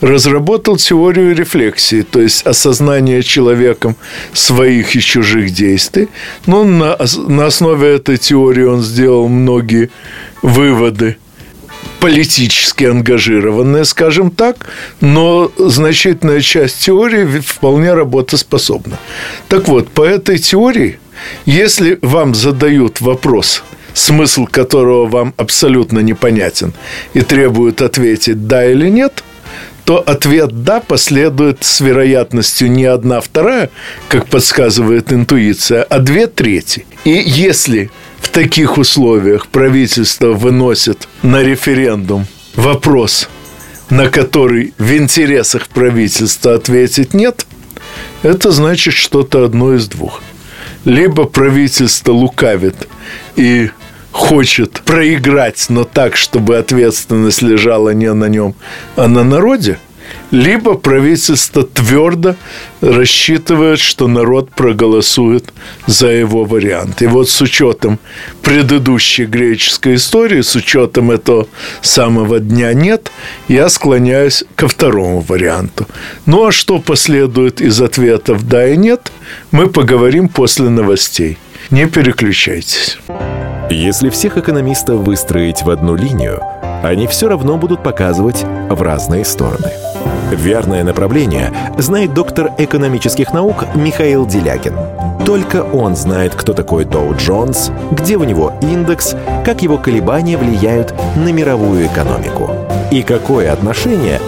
разработал 0.00 0.76
теорию 0.76 1.34
рефлексии, 1.34 2.02
то 2.02 2.20
есть 2.20 2.46
осознание 2.46 3.22
человеком 3.22 3.96
своих 4.32 4.96
и 4.96 5.00
чужих 5.00 5.52
действий. 5.52 6.08
Но 6.46 6.64
на, 6.64 6.96
на 7.26 7.46
основе 7.46 7.94
этой 7.94 8.16
теории 8.16 8.64
он 8.64 8.82
сделал 8.82 9.28
многие 9.28 9.90
выводы– 10.42 11.16
политически 12.00 12.84
ангажированная, 12.84 13.84
скажем 13.84 14.30
так, 14.30 14.66
но 15.00 15.50
значительная 15.56 16.40
часть 16.40 16.84
теории 16.84 17.40
вполне 17.40 17.94
работоспособна. 17.94 18.98
Так 19.48 19.68
вот, 19.68 19.88
по 19.88 20.02
этой 20.02 20.38
теории, 20.38 20.98
если 21.44 21.98
вам 22.02 22.34
задают 22.34 23.00
вопрос, 23.00 23.62
смысл 23.94 24.46
которого 24.46 25.06
вам 25.06 25.34
абсолютно 25.36 26.00
непонятен, 26.00 26.72
и 27.14 27.20
требуют 27.20 27.82
ответить 27.82 28.46
«да» 28.46 28.64
или 28.64 28.88
«нет», 28.88 29.24
то 29.84 29.98
ответ 29.98 30.64
«да» 30.64 30.80
последует 30.80 31.64
с 31.64 31.80
вероятностью 31.80 32.70
не 32.70 32.84
одна 32.84 33.20
вторая, 33.20 33.70
как 34.08 34.26
подсказывает 34.26 35.12
интуиция, 35.12 35.82
а 35.82 35.98
две 35.98 36.26
трети. 36.26 36.86
И 37.04 37.10
если 37.10 37.90
в 38.20 38.28
таких 38.28 38.78
условиях 38.78 39.48
правительство 39.48 40.32
выносит 40.32 41.08
на 41.22 41.42
референдум 41.42 42.26
вопрос, 42.56 43.28
на 43.90 44.08
который 44.08 44.74
в 44.78 44.96
интересах 44.96 45.68
правительства 45.68 46.54
ответить 46.54 47.14
нет, 47.14 47.46
это 48.22 48.50
значит 48.50 48.94
что-то 48.94 49.44
одно 49.44 49.74
из 49.74 49.88
двух. 49.88 50.22
Либо 50.84 51.24
правительство 51.24 52.12
лукавит 52.12 52.88
и 53.36 53.70
хочет 54.12 54.82
проиграть, 54.84 55.66
но 55.68 55.84
так, 55.84 56.16
чтобы 56.16 56.56
ответственность 56.56 57.42
лежала 57.42 57.90
не 57.90 58.12
на 58.12 58.26
нем, 58.26 58.54
а 58.96 59.08
на 59.08 59.24
народе– 59.24 59.78
либо 60.30 60.74
правительство 60.74 61.62
твердо 61.62 62.36
рассчитывает, 62.80 63.78
что 63.78 64.08
народ 64.08 64.50
проголосует 64.50 65.52
за 65.86 66.08
его 66.08 66.44
вариант. 66.44 67.02
И 67.02 67.06
вот 67.06 67.28
с 67.28 67.40
учетом 67.40 67.98
предыдущей 68.42 69.26
греческой 69.26 69.94
истории, 69.94 70.42
с 70.42 70.54
учетом 70.54 71.10
этого 71.10 71.46
самого 71.80 72.40
дня 72.40 72.72
нет, 72.74 73.10
я 73.48 73.68
склоняюсь 73.68 74.44
ко 74.54 74.68
второму 74.68 75.20
варианту. 75.20 75.86
Ну 76.26 76.46
а 76.46 76.52
что 76.52 76.78
последует 76.78 77.60
из 77.60 77.80
ответов 77.80 78.46
«да» 78.46 78.68
и 78.68 78.76
«нет», 78.76 79.12
мы 79.50 79.68
поговорим 79.68 80.28
после 80.28 80.68
новостей. 80.68 81.38
Не 81.70 81.86
переключайтесь. 81.86 82.98
Если 83.70 84.08
всех 84.08 84.38
экономистов 84.38 85.00
выстроить 85.00 85.62
в 85.62 85.70
одну 85.70 85.94
линию, 85.96 86.40
они 86.82 87.06
все 87.06 87.28
равно 87.28 87.58
будут 87.58 87.82
показывать 87.82 88.44
в 88.70 88.80
разные 88.80 89.24
стороны– 89.24 89.70
Верное 90.30 90.84
направление 90.84 91.52
знает 91.78 92.14
доктор 92.14 92.52
экономических 92.58 93.32
наук 93.32 93.64
Михаил 93.74 94.26
Делягин. 94.26 94.74
Только 95.24 95.62
он 95.62 95.96
знает, 95.96 96.34
кто 96.34 96.52
такой 96.52 96.84
Доу 96.84 97.14
Джонс, 97.14 97.70
где 97.90 98.16
у 98.16 98.24
него 98.24 98.52
индекс, 98.62 99.14
как 99.44 99.62
его 99.62 99.78
колебания 99.78 100.36
влияют 100.36 100.94
на 101.16 101.32
мировую 101.32 101.86
экономику 101.86 102.50
и 102.90 103.02
какое 103.02 103.52
отношение 103.52 104.20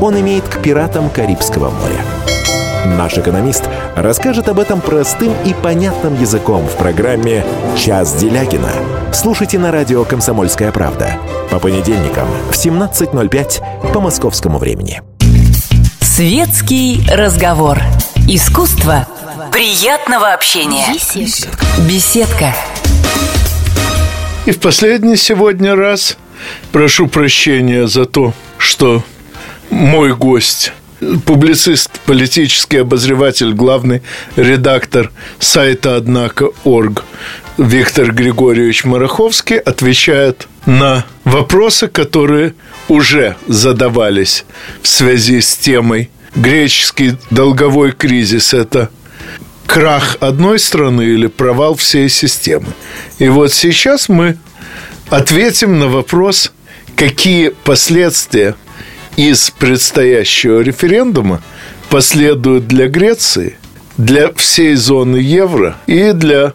он 0.00 0.18
имеет 0.18 0.44
к 0.44 0.60
пиратам 0.60 1.10
Карибского 1.10 1.70
моря. 1.70 2.96
Наш 2.98 3.16
экономист 3.18 3.68
расскажет 3.96 4.48
об 4.48 4.58
этом 4.58 4.80
простым 4.80 5.34
и 5.44 5.54
понятным 5.54 6.20
языком 6.20 6.66
в 6.66 6.76
программе 6.76 7.44
«Час 7.76 8.14
Делягина». 8.14 8.72
Слушайте 9.12 9.58
на 9.58 9.70
радио 9.70 10.04
«Комсомольская 10.04 10.72
правда» 10.72 11.18
по 11.50 11.58
понедельникам 11.58 12.28
в 12.50 12.54
17.05 12.54 13.92
по 13.92 14.00
московскому 14.00 14.58
времени. 14.58 15.02
Светский 16.00 17.00
разговор. 17.10 17.78
Искусство 18.28 19.06
приятного 19.52 20.32
общения. 20.32 20.86
Беседка. 20.92 21.66
Беседка. 21.88 22.54
И 24.44 24.50
в 24.50 24.60
последний 24.60 25.16
сегодня 25.16 25.76
раз 25.76 26.16
прошу 26.72 27.06
прощения 27.06 27.86
за 27.86 28.06
то, 28.06 28.32
что 28.58 29.02
мой 29.70 30.14
гость 30.14 30.72
публицист, 31.24 32.00
политический 32.06 32.78
обозреватель, 32.78 33.52
главный 33.52 34.02
редактор 34.36 35.10
сайта 35.38 35.96
«Однако. 35.96 36.50
Орг» 36.64 37.04
Виктор 37.58 38.12
Григорьевич 38.12 38.84
Мараховский 38.84 39.58
отвечает 39.58 40.48
на 40.64 41.04
вопросы, 41.24 41.86
которые 41.88 42.54
уже 42.88 43.36
задавались 43.46 44.44
в 44.80 44.88
связи 44.88 45.40
с 45.40 45.56
темой 45.56 46.10
греческий 46.34 47.16
долговой 47.30 47.92
кризис– 47.92 48.54
это 48.54 48.90
крах 49.66 50.16
одной 50.20 50.58
страны 50.58 51.02
или 51.02 51.26
провал 51.26 51.74
всей 51.74 52.08
системы. 52.08 52.68
И 53.18 53.28
вот 53.28 53.52
сейчас 53.52 54.08
мы 54.08 54.38
ответим 55.10 55.78
на 55.78 55.88
вопрос, 55.88 56.52
какие 56.96 57.48
последствия 57.48 58.54
из 59.16 59.50
предстоящего 59.50 60.60
референдума 60.60 61.42
последуют 61.90 62.66
для 62.66 62.88
Греции, 62.88 63.58
для 63.96 64.32
всей 64.32 64.74
зоны 64.74 65.16
евро 65.16 65.76
и 65.86 66.12
для 66.12 66.54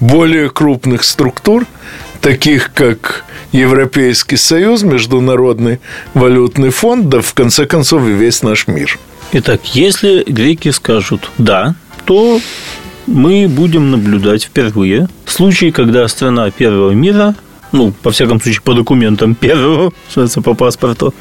более 0.00 0.50
крупных 0.50 1.04
структур, 1.04 1.66
таких 2.20 2.72
как 2.72 3.24
Европейский 3.52 4.36
Союз, 4.36 4.82
Международный 4.82 5.80
валютный 6.14 6.70
фонд, 6.70 7.08
да 7.08 7.20
в 7.20 7.34
конце 7.34 7.66
концов 7.66 8.06
и 8.06 8.12
весь 8.12 8.42
наш 8.42 8.66
мир. 8.66 8.98
Итак, 9.32 9.60
если 9.74 10.22
греки 10.26 10.70
скажут 10.70 11.30
«да», 11.38 11.74
то 12.04 12.40
мы 13.06 13.48
будем 13.48 13.90
наблюдать 13.90 14.44
впервые 14.44 15.08
случаи, 15.26 15.70
когда 15.70 16.06
страна 16.08 16.50
первого 16.50 16.92
мира, 16.92 17.34
ну, 17.72 17.92
по 18.02 18.10
всяком 18.10 18.40
случае, 18.40 18.62
по 18.62 18.74
документам 18.74 19.34
первого, 19.34 19.92
что 20.10 20.26
по 20.42 20.54
паспорту, 20.54 21.14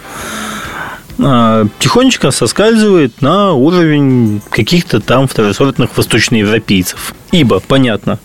тихонечко 1.18 2.32
соскальзывает 2.32 3.22
на 3.22 3.54
уровень 3.54 4.42
каких-то 4.50 5.00
там 5.00 5.28
второсортных 5.28 5.96
восточноевропейцев. 5.98 7.14
Ибо 7.32 7.60
понятно, 7.60 8.20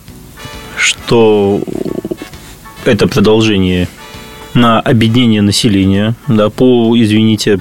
что 0.77 1.61
это 2.85 3.07
продолжение 3.07 3.87
на 4.53 4.79
объединение 4.79 5.41
населения, 5.41 6.15
да, 6.27 6.49
по, 6.49 6.93
извините, 6.97 7.59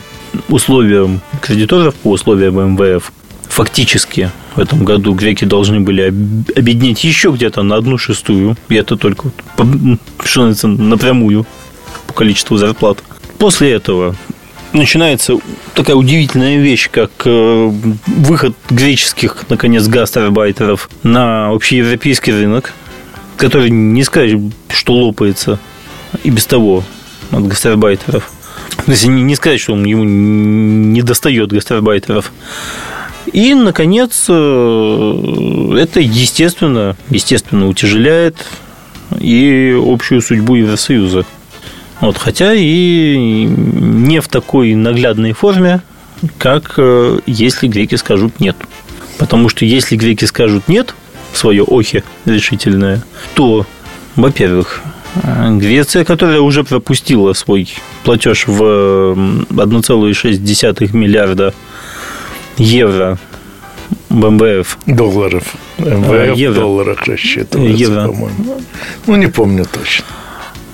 условиям 0.48 1.20
кредиторов, 1.40 1.94
по 1.94 2.10
условиям 2.10 2.74
МВФ. 2.74 3.12
Фактически 3.48 4.30
в 4.54 4.60
этом 4.60 4.84
году 4.84 5.12
греки 5.14 5.44
должны 5.44 5.80
были 5.80 6.02
объединить 6.56 7.04
еще 7.04 7.30
где-то 7.30 7.62
на 7.62 7.76
одну 7.76 7.98
шестую, 7.98 8.56
это 8.68 8.96
только, 8.96 9.30
что 10.24 10.46
называется, 10.46 10.68
напрямую 10.68 11.46
по 12.06 12.12
количеству 12.12 12.56
зарплат. 12.56 13.02
После 13.38 13.72
этого 13.72 14.14
начинается 14.72 15.38
такая 15.74 15.96
удивительная 15.96 16.58
вещь, 16.58 16.90
как 16.90 17.10
э, 17.24 17.72
выход 18.06 18.54
греческих, 18.68 19.44
наконец, 19.48 19.86
гастарбайтеров 19.86 20.90
на 21.02 21.50
общеевропейский 21.50 22.32
рынок, 22.32 22.72
который 23.36 23.70
не 23.70 24.02
сказать, 24.04 24.38
что 24.68 24.94
лопается 24.94 25.58
и 26.22 26.30
без 26.30 26.46
того 26.46 26.84
от 27.30 27.46
гастарбайтеров. 27.46 28.30
То 28.84 28.90
есть 28.90 29.06
не 29.06 29.34
сказать, 29.34 29.60
что 29.60 29.72
он 29.72 29.84
ему 29.84 30.04
не 30.04 31.02
достает 31.02 31.52
гастарбайтеров. 31.52 32.32
И, 33.32 33.54
наконец, 33.54 34.26
э, 34.28 35.74
это 35.78 36.00
естественно, 36.00 36.96
естественно 37.10 37.68
утяжеляет 37.68 38.36
и 39.18 39.76
общую 39.80 40.22
судьбу 40.22 40.54
Евросоюза. 40.54 41.24
Вот, 42.00 42.16
хотя 42.16 42.54
и 42.54 43.44
не 43.46 44.20
в 44.20 44.28
такой 44.28 44.74
наглядной 44.74 45.32
форме, 45.32 45.82
как 46.38 46.74
э, 46.78 47.18
если 47.26 47.68
греки 47.68 47.96
скажут 47.96 48.40
нет. 48.40 48.56
Потому 49.18 49.48
что 49.48 49.64
если 49.64 49.96
греки 49.96 50.24
скажут 50.24 50.68
нет, 50.68 50.94
свое 51.32 51.62
охи 51.62 52.02
решительное, 52.24 53.02
то, 53.34 53.66
во-первых, 54.16 54.82
Греция, 55.14 56.04
которая 56.04 56.40
уже 56.40 56.62
пропустила 56.62 57.32
свой 57.32 57.68
платеж 58.04 58.46
в 58.46 58.62
1,6 58.62 60.96
миллиарда 60.96 61.52
евро 62.56 63.18
в 64.08 64.30
МВФ. 64.30 64.78
Долларов. 64.86 65.56
МВФ 65.78 66.36
евро. 66.36 66.52
в 66.52 66.60
долларах 66.60 67.06
рассчитывается, 67.06 67.76
евро. 67.76 68.06
по-моему. 68.06 68.60
Ну, 69.06 69.16
не 69.16 69.26
помню 69.26 69.66
точно. 69.70 70.04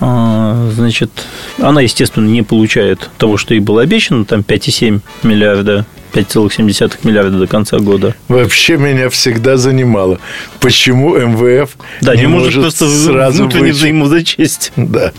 А, 0.00 0.70
значит, 0.74 1.10
она, 1.58 1.80
естественно, 1.80 2.26
не 2.26 2.42
получает 2.42 3.10
того, 3.18 3.36
что 3.36 3.54
ей 3.54 3.60
было 3.60 3.82
обещано, 3.82 4.24
там 4.24 4.40
5,7 4.40 5.00
миллиарда 5.22 5.86
5,7 6.12 6.98
миллиарда 7.02 7.38
до 7.38 7.46
конца 7.46 7.78
года. 7.78 8.14
Вообще 8.28 8.76
меня 8.76 9.10
всегда 9.10 9.56
занимало, 9.56 10.18
почему 10.60 11.16
МВФ 11.16 11.70
да, 12.00 12.14
не, 12.14 12.22
не 12.22 12.26
может, 12.26 12.56
может 12.56 12.62
просто 12.62 12.88
сразу 12.88 13.42
внутренне 13.42 13.72
взаимозачесть. 13.72 14.72
Да. 14.76 15.12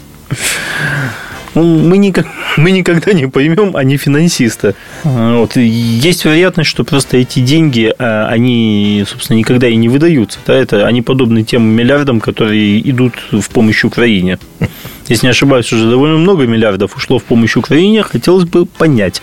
Ну, 1.58 1.80
мы, 1.80 1.98
никак, 1.98 2.28
мы 2.58 2.70
никогда 2.70 3.14
не 3.14 3.28
поймем, 3.28 3.76
они 3.76 3.98
финансисты. 3.98 4.76
Вот. 5.04 5.56
есть 5.56 6.24
вероятность, 6.24 6.70
что 6.70 6.84
просто 6.84 7.18
эти 7.18 7.40
деньги, 7.40 7.92
а, 7.98 8.28
они, 8.30 9.04
собственно, 9.08 9.38
никогда 9.38 9.68
и 9.68 9.76
не 9.76 9.90
выдаются. 9.90 10.38
Да? 10.46 10.54
Это, 10.54 10.86
они 10.86 11.02
подобны 11.02 11.44
тем 11.44 11.64
миллиардам, 11.64 12.20
которые 12.20 12.88
идут 12.88 13.14
в 13.32 13.50
помощь 13.50 13.84
Украине. 13.84 14.38
Если 15.08 15.26
не 15.26 15.32
ошибаюсь, 15.32 15.72
уже 15.74 15.90
довольно 15.90 16.18
много 16.18 16.46
миллиардов 16.46 16.96
ушло 16.96 17.20
в 17.20 17.24
помощь 17.24 17.56
Украине. 17.56 18.04
Хотелось 18.04 18.46
бы 18.46 18.66
понять, 18.66 19.22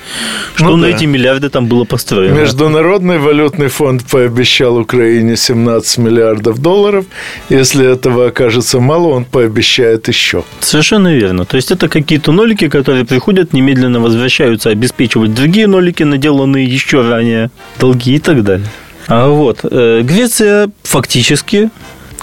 что 0.55 0.71
ну, 0.71 0.77
на 0.77 0.89
да. 0.89 0.97
эти 0.97 1.05
миллиарды 1.05 1.49
там 1.51 1.67
было 1.67 1.85
построено. 1.85 2.35
Международный 2.35 3.19
валютный 3.19 3.69
фонд 3.69 4.05
пообещал 4.05 4.77
Украине 4.77 5.37
17 5.37 5.99
миллиардов 5.99 6.59
долларов. 6.59 7.05
Если 7.49 7.87
этого 7.87 8.29
окажется 8.29 8.81
мало, 8.81 9.09
он 9.09 9.25
пообещает 9.25 10.09
еще. 10.09 10.45
Совершенно 10.61 11.15
верно. 11.15 11.45
То 11.45 11.57
есть 11.57 11.71
это 11.71 11.89
какие-то 11.89 12.33
нолики, 12.33 12.69
которые 12.69 13.05
приходят, 13.05 13.53
немедленно 13.53 14.01
возвращаются 14.01 14.71
обеспечивать 14.71 15.35
другие 15.35 15.67
нолики, 15.67 16.03
наделанные 16.03 16.65
еще 16.65 17.03
ранее, 17.03 17.51
долги 17.79 18.17
и 18.17 18.19
так 18.19 18.43
далее. 18.43 18.69
А 19.07 19.29
вот 19.29 19.61
э, 19.65 20.01
Греция 20.03 20.71
фактически 20.83 21.71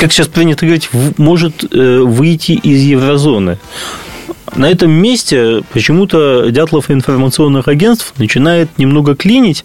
как 0.02 0.12
сейчас 0.12 0.28
принято 0.28 0.66
говорить, 0.66 0.90
может 1.20 1.64
э, 1.72 2.00
выйти 2.00 2.54
из 2.54 2.82
еврозоны. 2.82 3.60
На 4.56 4.68
этом 4.68 4.90
месте 4.90 5.62
почему-то 5.74 6.50
Дятлов 6.50 6.90
информационных 6.90 7.68
агентств 7.68 8.16
начинает 8.18 8.80
немного 8.80 9.16
клинить. 9.16 9.64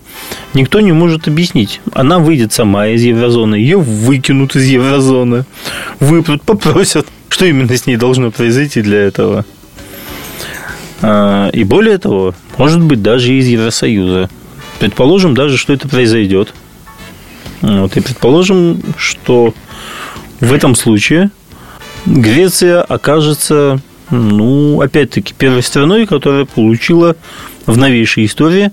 Никто 0.52 0.80
не 0.80 0.92
может 0.92 1.26
объяснить. 1.26 1.80
Она 1.94 2.18
выйдет 2.18 2.52
сама 2.52 2.88
из 2.88 3.02
еврозоны, 3.02 3.54
ее 3.54 3.78
выкинут 3.78 4.54
из 4.56 4.66
еврозоны, 4.66 5.46
выпрут, 6.00 6.42
попросят. 6.42 7.06
Что 7.30 7.46
именно 7.46 7.74
с 7.74 7.86
ней 7.86 7.96
должно 7.96 8.30
произойти 8.30 8.82
для 8.82 8.98
этого? 8.98 9.46
А, 11.00 11.48
и 11.48 11.64
более 11.64 11.96
того, 11.96 12.34
может 12.58 12.82
быть, 12.82 13.00
даже 13.00 13.32
из 13.32 13.46
Евросоюза. 13.46 14.28
Предположим 14.80 15.34
даже, 15.34 15.56
что 15.56 15.72
это 15.72 15.88
произойдет. 15.88 16.52
Вот, 17.62 17.96
и 17.96 18.00
предположим, 18.00 18.82
что 18.98 19.54
в 20.40 20.52
этом 20.52 20.74
случае 20.74 21.30
Греция 22.04 22.82
окажется, 22.82 23.80
ну, 24.10 24.80
опять-таки, 24.80 25.34
первой 25.34 25.62
страной, 25.62 26.06
которая 26.06 26.44
получила 26.44 27.16
в 27.66 27.76
новейшей 27.76 28.26
истории 28.26 28.70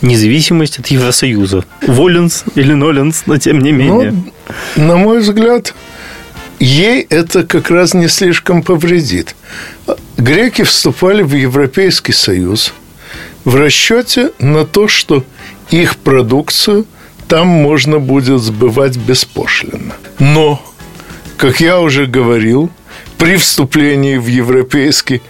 независимость 0.00 0.78
от 0.78 0.86
Евросоюза. 0.88 1.64
Воленс 1.86 2.44
или 2.54 2.72
Ноленс, 2.72 3.24
но 3.26 3.38
тем 3.38 3.60
не 3.60 3.72
менее. 3.72 4.14
Ну, 4.76 4.84
на 4.84 4.96
мой 4.96 5.20
взгляд, 5.20 5.74
ей 6.60 7.02
это 7.08 7.44
как 7.44 7.70
раз 7.70 7.94
не 7.94 8.08
слишком 8.08 8.62
повредит. 8.62 9.34
Греки 10.16 10.62
вступали 10.62 11.22
в 11.22 11.34
Европейский 11.34 12.12
Союз 12.12 12.72
в 13.44 13.56
расчете 13.56 14.30
на 14.38 14.64
то, 14.64 14.86
что 14.86 15.24
их 15.70 15.96
продукцию– 15.96 16.86
там 17.28 17.48
можно 17.48 17.98
будет 17.98 18.40
сбывать 18.40 18.96
беспошлино. 18.96 19.94
Но, 20.18 20.62
как 21.36 21.60
я 21.60 21.80
уже 21.80 22.06
говорил, 22.06 22.70
при 23.18 23.36
вступлении 23.36 24.16
в 24.18 24.26
Европейский 24.26 25.22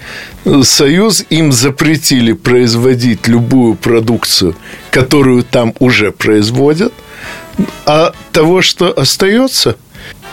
Союз 0.63 1.25
им 1.31 1.53
запретили 1.53 2.33
производить 2.33 3.29
любую 3.29 3.75
продукцию, 3.75 4.57
которую 4.91 5.45
там 5.45 5.75
уже 5.79 6.13
производят, 6.13 6.93
а 7.85 8.13
того, 8.33 8.63
что 8.63 8.93
остается, 8.93 9.77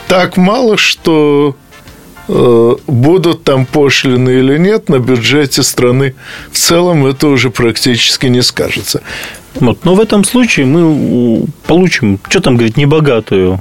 так 0.07 0.37
мало, 0.37 0.77
что 0.77 1.55
э, 2.27 2.75
будут 2.87 3.43
там 3.43 3.65
пошлины 3.65 4.31
или 4.31 4.57
нет, 4.57 4.89
на 4.89 4.99
бюджете 4.99 5.63
страны 5.63 6.15
в 6.51 6.57
целом 6.57 7.05
это 7.05 7.27
уже 7.27 7.49
практически 7.49 8.27
не 8.27 8.41
скажется. 8.41 9.01
Вот. 9.55 9.85
Но 9.85 9.95
в 9.95 9.99
этом 9.99 10.23
случае 10.23 10.65
мы 10.65 11.45
получим, 11.67 12.19
что 12.27 12.41
там 12.41 12.55
говорить, 12.55 12.77
небогатую 12.77 13.59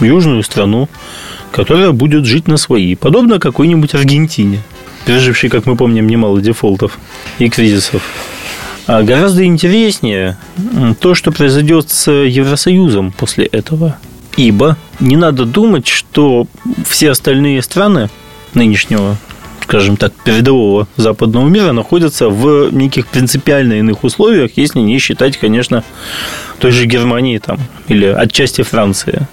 южную 0.00 0.42
страну, 0.42 0.88
которая 1.52 1.92
будет 1.92 2.24
жить 2.24 2.48
на 2.48 2.56
свои, 2.56 2.94
подобно 2.94 3.38
какой-нибудь 3.38 3.94
Аргентине, 3.94 4.60
пережившей, 5.06 5.48
как 5.48 5.66
мы 5.66 5.76
помним, 5.76 6.06
немало 6.06 6.40
дефолтов 6.40 6.98
и 7.38 7.48
кризисов. 7.48 8.02
А 8.86 9.02
гораздо 9.02 9.44
интереснее 9.44 10.36
то, 11.00 11.14
что 11.14 11.32
произойдет 11.32 11.90
с 11.90 12.10
Евросоюзом 12.10 13.12
после 13.12 13.46
этого. 13.46 13.96
Ибо 14.36 14.76
не 15.00 15.16
надо 15.16 15.44
думать, 15.44 15.86
что 15.86 16.46
все 16.86 17.10
остальные 17.10 17.62
страны 17.62 18.10
нынешнего, 18.54 19.16
скажем 19.66 19.96
так, 19.96 20.12
передового 20.12 20.86
западного 20.96 21.48
мира 21.48 21.72
находятся 21.72 22.28
в 22.28 22.70
неких 22.72 23.08
принципиально 23.08 23.74
иных 23.74 24.04
условиях, 24.04 24.52
если 24.54 24.78
не 24.78 24.98
считать, 24.98 25.36
конечно, 25.38 25.82
той 26.60 26.70
же 26.70 26.86
Германии 26.86 27.38
там, 27.38 27.58
или 27.88 28.06
отчасти 28.06 28.62
Франции. 28.62 29.26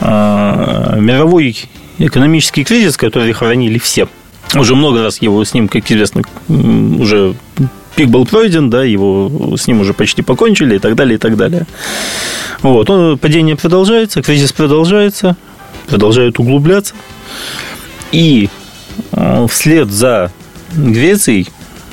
А, 0.00 0.96
мировой 0.98 1.56
экономический 1.98 2.64
кризис, 2.64 2.96
который 2.96 3.32
хранили 3.32 3.78
все, 3.78 4.08
уже 4.56 4.74
много 4.74 5.02
раз 5.02 5.22
его 5.22 5.44
с 5.44 5.54
ним, 5.54 5.68
как 5.68 5.88
известно, 5.88 6.22
уже 6.48 7.36
пик 7.94 8.08
был 8.08 8.26
пройден, 8.26 8.70
да, 8.70 8.82
его 8.82 9.56
с 9.56 9.68
ним 9.68 9.80
уже 9.80 9.94
почти 9.94 10.22
покончили 10.22 10.76
и 10.76 10.78
так 10.80 10.96
далее, 10.96 11.16
и 11.16 11.18
так 11.18 11.36
далее. 11.36 11.66
Вот, 12.62 12.90
он, 12.90 13.16
падение 13.16 13.54
продолжается, 13.54 14.22
кризис 14.22 14.52
продолжается, 14.52 15.36
продолжает 15.86 16.40
углубляться. 16.40 16.94
И 18.10 18.48
вслед 19.48 19.90
за 19.90 20.32
Грецией 20.74 21.48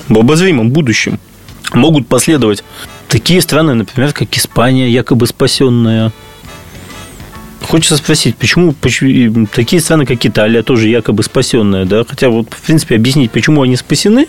в 0.08 0.18
обозримом 0.18 0.70
будущем 0.70 1.20
могут 1.74 2.08
последовать 2.08 2.64
такие 3.08 3.42
страны, 3.42 3.74
например, 3.74 4.14
как 4.14 4.36
Испания, 4.38 4.90
якобы 4.90 5.28
спасенная, 5.28 6.12
Хочется 7.66 7.98
спросить, 7.98 8.36
почему, 8.36 8.74
почему 8.74 9.48
такие 9.48 9.82
страны, 9.82 10.06
как 10.06 10.24
Италия, 10.24 10.62
тоже 10.62 10.88
якобы 10.88 11.24
спасенная, 11.24 11.86
да? 11.86 12.04
Хотя 12.08 12.30
вот, 12.30 12.48
в 12.52 12.62
принципе, 12.62 12.96
объяснить, 12.96 13.32
почему 13.32 13.64
они 13.64 13.76
спасены, 13.76 14.28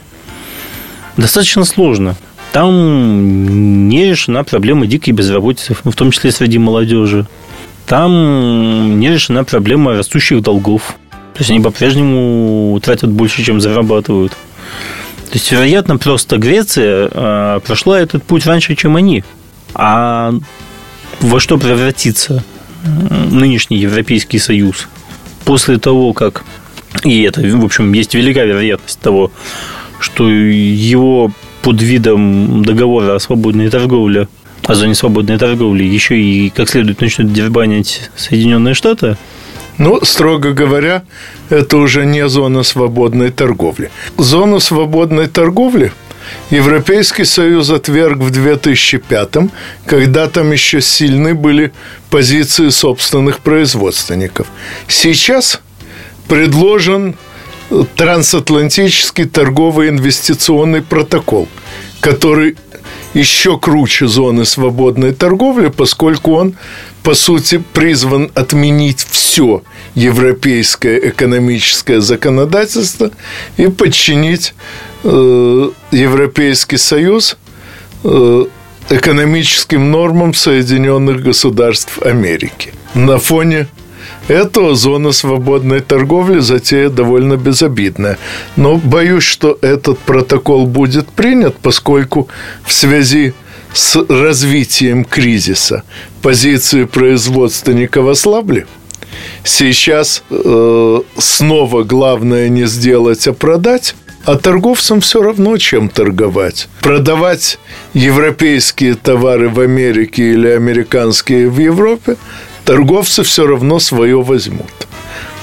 достаточно 1.18 1.64
сложно. 1.64 2.16
Там 2.53 3.89
не 3.89 4.07
решена 4.07 4.43
проблема 4.43 4.87
дикой 4.87 5.11
безработицы, 5.11 5.77
в 5.85 5.95
том 5.95 6.12
числе 6.12 6.33
среди 6.33 6.59
молодежи. 6.59 7.27
Там 7.87 8.99
не 8.99 9.11
решена 9.11 9.45
проблема 9.45 9.93
растущих 9.93 10.41
долгов. 10.41 10.97
То 11.37 11.41
есть 11.41 11.51
они 11.51 11.61
по-прежнему 11.61 12.80
тратят 12.82 13.11
больше, 13.11 13.45
чем 13.45 13.61
зарабатывают. 13.61 14.32
То 14.32 15.34
есть, 15.34 15.53
вероятно, 15.53 15.99
просто 15.99 16.39
Греция 16.39 17.11
а, 17.12 17.61
прошла 17.61 18.01
этот 18.01 18.22
путь 18.22 18.47
раньше, 18.47 18.74
чем 18.74 18.97
они. 18.97 19.22
А 19.74 20.32
во 21.20 21.39
что 21.39 21.59
превратится 21.59 22.43
нынешний 23.30 23.76
Европейский 23.76 24.39
Союз 24.39 24.89
после 25.45 25.78
того, 25.78 26.14
как 26.14 26.43
и 27.05 27.20
это, 27.22 27.43
в 27.43 27.64
общем, 27.64 27.93
есть 27.93 28.14
велика 28.14 28.43
вероятность 28.45 28.99
того, 29.01 29.30
что 30.01 30.26
его 30.30 31.30
под 31.61 31.82
видом 31.82 32.64
договора 32.64 33.16
о 33.16 33.20
свободной 33.20 33.68
торговле, 33.68 34.28
о 34.64 34.74
зоне 34.74 34.95
свободной 34.95 35.37
торговли, 35.37 35.84
еще 35.84 36.18
и 36.18 36.49
как 36.49 36.70
следует 36.70 37.03
начнут 37.03 37.30
дербанить 37.34 38.09
Соединенные 38.16 38.72
Штаты, 38.72 39.18
ну, 39.79 40.05
строго 40.05 40.53
говоря, 40.53 41.03
это 41.51 41.77
уже 41.77 42.07
не 42.07 42.29
зона 42.29 42.62
свободной 42.62 43.31
торговли. 43.31 43.91
Зона 44.16 44.61
свободной 44.61 45.27
торговли 45.27 45.93
Европейский 46.51 47.24
Союз 47.24 47.70
отверг 47.70 48.18
в 48.18 48.31
2005 48.31 49.37
когда 49.87 50.29
там 50.29 50.53
еще 50.53 50.81
сильны 50.81 51.35
были 51.35 51.72
позиции 52.11 52.70
собственных 52.70 53.41
производственников. 53.41 54.47
Сейчас 54.89 55.61
предложен 56.29 57.16
трансатлантический 57.97 59.24
торговый 59.24 59.89
инвестиционный 59.89 60.83
протокол, 60.83 61.49
который 62.01 62.57
еще 63.17 63.59
круче 63.59 64.07
зоны 64.09 64.45
свободной 64.45 65.12
торговли, 65.12 65.69
поскольку 65.69 66.35
он, 66.35 66.55
по 67.03 67.14
сути, 67.14 67.62
призван 67.73 68.31
отменить 68.35 69.07
все 69.11 69.62
европейское 69.95 70.99
экономическое 70.99 72.03
законодательство 72.03 73.11
и 73.57 73.69
подчинить 73.69 74.55
э, 75.03 75.71
Европейский 75.93 76.77
Союз 76.77 77.39
э, 78.05 78.45
экономическим 78.91 79.91
нормам 79.91 80.35
Соединенных 80.35 81.23
Государств 81.23 82.03
Америки. 82.03 82.75
На 82.95 83.19
фоне 83.19 83.67
этого 84.29 84.75
зона 84.75 85.13
свободной 85.13 85.81
торговли 85.81 86.41
затея 86.41 86.89
довольно 86.89 87.37
безобидная. 87.37 88.19
Но 88.57 88.77
боюсь, 88.77 89.25
что 89.25 89.59
этот 89.63 89.99
протокол 89.99 90.67
будет 90.67 91.09
принят, 91.09 91.57
поскольку 91.57 92.29
в 92.65 92.73
связи 92.73 93.35
с 93.73 93.97
развитием 94.09 95.05
кризиса 95.05 95.83
позиции 96.23 96.85
производственников 96.85 98.09
ослабли. 98.09 98.67
Сейчас 99.45 100.23
э, 100.31 101.01
снова 101.19 101.83
главное 101.85 102.49
не 102.49 102.67
сделать, 102.67 103.29
а 103.29 103.33
продать. 103.33 103.95
А 104.25 104.35
торговцам 104.35 105.01
все 105.01 105.23
равно, 105.23 105.57
чем 105.57 105.89
торговать. 105.89 106.69
Продавать 106.81 107.61
европейские 107.95 108.95
товары 108.95 109.49
в 109.49 109.61
Америке 109.61 110.33
или 110.33 110.49
американские 110.49 111.49
в 111.49 111.61
Европе 111.61 112.17
торговцы 112.67 113.23
все 113.23 113.47
равно 113.47 113.79
свое 113.79 114.21
возьмут. 114.21 114.87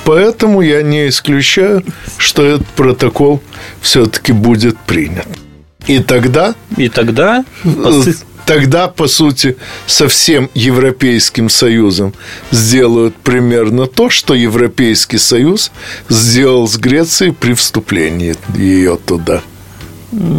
Поэтому 0.05 0.61
я 0.61 0.84
не 0.84 1.07
исключаю, 1.07 1.84
что 2.17 2.43
этот 2.43 2.67
протокол 2.67 3.41
все-таки 3.82 4.34
будет 4.34 4.78
принят. 4.78 5.28
И 5.88 5.99
тогда... 5.99 6.53
И 6.78 6.89
тогда... 6.89 7.43
Тогда, 8.45 8.89
по 8.89 9.07
сути, 9.07 9.55
со 9.86 10.09
всем 10.09 10.49
Европейским 10.53 11.47
Союзом 11.47 12.13
сделают 12.51 13.15
примерно 13.15 13.86
то, 13.86 14.09
что 14.09 14.34
Европейский 14.34 15.17
Союз 15.17 15.71
сделал 16.09 16.67
с 16.67 16.76
Грецией 16.76 17.32
при 17.32 17.53
вступлении 17.53 18.36
ее 18.57 18.97
туда. 18.97 19.41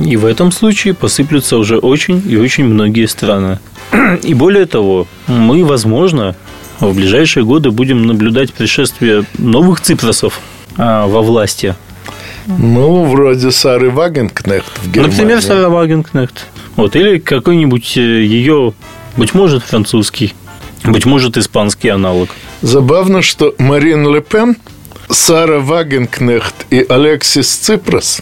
И 0.06 0.16
в 0.16 0.26
этом 0.26 0.52
случае 0.52 0.92
посыплются 0.92 1.56
уже 1.56 1.78
очень 1.78 2.22
и 2.28 2.36
очень 2.36 2.64
многие 2.64 3.06
страны. 3.06 3.58
И 4.22 4.34
более 4.34 4.66
того, 4.66 5.06
мы, 5.26 5.64
возможно, 5.64 6.36
в 6.80 6.94
ближайшие 6.94 7.44
годы 7.44 7.70
будем 7.70 8.06
наблюдать 8.06 8.52
пришествие 8.52 9.24
новых 9.38 9.80
ципросов 9.80 10.40
а, 10.76 11.06
во 11.06 11.22
власти. 11.22 11.74
Ну, 12.46 13.04
вроде 13.04 13.50
Сары 13.50 13.90
Вагенкнехт 13.90 14.78
в 14.82 14.90
Германии. 14.90 15.14
Например, 15.14 15.42
Сара 15.42 15.68
Вагенкнехт. 15.68 16.46
Вот, 16.76 16.94
или 16.96 17.18
какой-нибудь 17.18 17.96
э, 17.96 18.00
ее, 18.00 18.74
быть 19.16 19.32
может, 19.32 19.62
французский, 19.62 20.34
быть 20.84 21.06
может, 21.06 21.38
испанский 21.38 21.88
аналог. 21.88 22.28
Забавно, 22.60 23.22
что 23.22 23.54
Марин 23.58 24.06
Ле 24.12 24.20
Пен, 24.20 24.56
Сара 25.08 25.60
Вагенкнехт 25.60 26.66
и 26.70 26.84
Алексис 26.86 27.48
Ципрос 27.48 28.20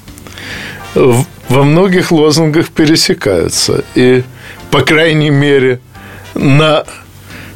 во 0.94 1.64
многих 1.64 2.12
лозунгах 2.12 2.70
пересекаются. 2.70 3.84
И, 3.94 4.22
по 4.70 4.82
крайней 4.82 5.30
мере, 5.30 5.80
на 6.34 6.84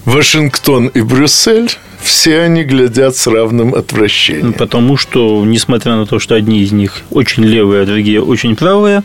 Вашингтон 0.07 0.87
и 0.87 1.03
Брюссель 1.03 1.69
все 2.01 2.43
они 2.43 2.63
глядят 2.63 3.17
с 3.17 3.27
равным 3.27 3.75
отвращением. 3.75 4.53
Потому 4.53 4.97
что, 4.97 5.45
несмотря 5.45 5.97
на 5.97 6.07
то, 6.07 6.21
что 6.21 6.37
одни 6.37 6.61
из 6.61 6.71
них 6.71 7.03
очень 7.11 7.45
левые, 7.45 7.83
а 7.83 7.87
другие 7.87 8.23
очень 8.23 8.55
правые, 8.55 9.03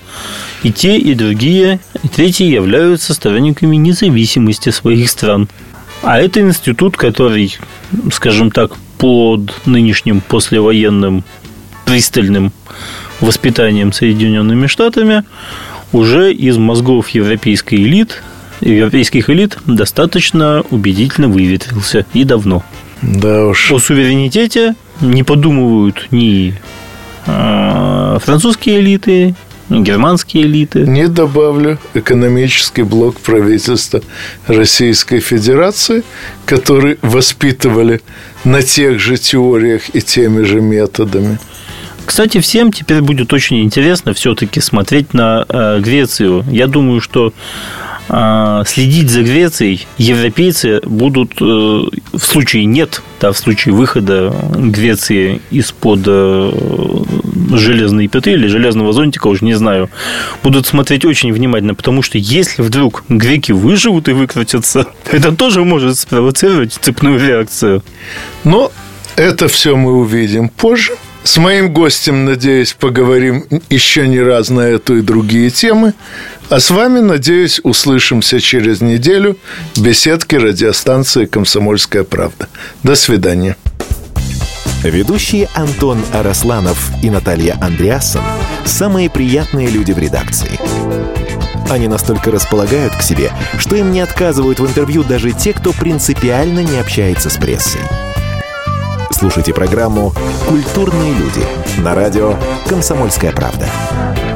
и 0.61 0.71
те, 0.71 0.97
и 0.97 1.15
другие, 1.15 1.79
и 2.03 2.07
третьи 2.07 2.45
являются 2.45 3.15
сторонниками 3.15 3.75
независимости 3.77 4.69
своих 4.69 5.09
стран. 5.09 5.49
А 6.03 6.19
это 6.19 6.39
институт, 6.39 6.97
который, 6.97 7.57
скажем 8.13 8.51
так, 8.51 8.77
под 8.99 9.51
нынешним 9.65 10.21
послевоенным 10.21 11.23
пристальным 11.85 12.53
воспитанием 13.19 13.91
Соединенными 13.91 14.67
Штатами 14.67 15.23
уже 15.91 16.31
из 16.31 16.57
мозгов 16.57 17.09
европейской 17.09 17.75
элит 17.75 18.21
европейских 18.61 19.29
элит 19.29 19.57
достаточно 19.65 20.63
убедительно 20.69 21.27
выветрился 21.27 22.05
и 22.13 22.23
давно. 22.23 22.63
Да 23.01 23.47
уж. 23.47 23.71
О 23.71 23.79
суверенитете 23.79 24.75
не 25.01 25.23
подумывают 25.23 26.07
ни 26.11 26.55
э, 27.25 28.19
французские 28.21 28.79
элиты, 28.79 29.35
ни 29.69 29.81
германские 29.81 30.43
элиты. 30.43 30.81
Не 30.81 31.07
добавлю 31.07 31.79
экономический 31.93 32.83
блок 32.83 33.19
правительства 33.19 34.01
Российской 34.47 35.19
Федерации, 35.19 36.03
который 36.45 36.99
воспитывали 37.01 38.01
на 38.43 38.61
тех 38.61 38.99
же 38.99 39.17
теориях 39.17 39.95
и 39.95 40.01
теми 40.01 40.43
же 40.43 40.61
методами. 40.61 41.39
Кстати, 42.05 42.39
всем 42.39 42.71
теперь 42.71 43.01
будет 43.01 43.31
очень 43.31 43.63
интересно 43.63 44.13
все-таки 44.13 44.59
смотреть 44.59 45.13
на 45.13 45.45
э, 45.47 45.79
Грецию. 45.79 46.43
Я 46.49 46.67
думаю, 46.67 46.99
что 46.99 47.33
следить 48.67 49.09
за 49.09 49.23
Грецией 49.23 49.87
европейцы 49.97 50.81
будут 50.83 51.33
э, 51.39 51.43
в 51.43 52.19
случае 52.19 52.65
нет, 52.65 53.01
да, 53.21 53.31
в 53.31 53.37
случае 53.37 53.73
выхода 53.73 54.33
Греции 54.53 55.41
из-под 55.49 56.01
э, 56.07 56.51
железной 57.53 58.07
пяты 58.07 58.31
или 58.33 58.47
железного 58.47 58.91
зонтика, 58.91 59.27
уже 59.27 59.45
не 59.45 59.53
знаю, 59.53 59.89
будут 60.43 60.67
смотреть 60.67 61.05
очень 61.05 61.31
внимательно, 61.31 61.73
потому 61.73 62.01
что 62.01 62.17
если 62.17 62.61
вдруг 62.61 63.03
греки 63.07 63.53
выживут 63.53 64.09
и 64.09 64.13
выкрутятся, 64.13 64.87
это 65.11 65.33
тоже 65.33 65.63
может 65.63 65.97
спровоцировать 65.97 66.73
цепную 66.73 67.19
реакцию. 67.19 67.83
Но 68.43 68.71
это 69.15 69.47
все 69.47 69.75
мы 69.75 69.93
увидим 69.93 70.49
позже. 70.49 70.93
С 71.23 71.37
моим 71.37 71.71
гостем, 71.71 72.25
надеюсь, 72.25 72.73
поговорим 72.73 73.45
еще 73.69 74.07
не 74.07 74.19
раз 74.19 74.49
на 74.49 74.61
эту 74.61 74.97
и 74.97 75.01
другие 75.01 75.51
темы. 75.51 75.93
А 76.51 76.59
с 76.59 76.69
вами, 76.69 76.99
надеюсь, 76.99 77.61
услышимся 77.63 78.41
через 78.41 78.81
неделю 78.81 79.37
в 79.73 79.81
беседке 79.81 80.37
радиостанции 80.37 81.23
«Комсомольская 81.25 82.03
правда». 82.03 82.49
До 82.83 82.95
свидания. 82.95 83.55
Ведущие 84.83 85.47
Антон 85.53 86.03
Арасланов 86.11 86.91
и 87.01 87.09
Наталья 87.09 87.57
Андреасон– 87.61 88.23
самые 88.65 89.09
приятные 89.09 89.69
люди 89.69 89.93
в 89.93 89.97
редакции. 89.97 90.59
Они 91.69 91.87
настолько 91.87 92.31
располагают 92.31 92.93
к 92.97 93.01
себе, 93.01 93.31
что 93.57 93.77
им 93.77 93.93
не 93.93 94.01
отказывают 94.01 94.59
в 94.59 94.67
интервью 94.67 95.05
даже 95.05 95.31
те, 95.31 95.53
кто 95.53 95.71
принципиально 95.71 96.59
не 96.59 96.79
общается 96.79 97.29
с 97.29 97.37
прессой. 97.37 97.79
Слушайте 99.09 99.53
программу 99.53 100.13
«Культурные 100.49 101.13
люди» 101.13 101.45
на 101.77 101.95
радио 101.95 102.35
«Комсомольская 102.67 103.31
правда». 103.31 103.69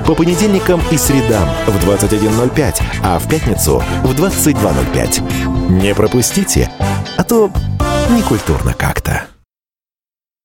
По 0.05 0.13
понедельникам 0.13 0.81
и 0.91 0.97
средам 0.97 1.49
в 1.65 1.77
21.05, 1.83 2.81
а 3.03 3.19
в 3.19 3.27
пятницу 3.27 3.83
в 4.03 4.11
22.05. 4.11 5.81
Не 5.81 5.95
пропустите, 5.95 6.69
а 7.17 7.23
то 7.23 7.51
некультурно 8.09 8.73
как-то. 8.73 9.34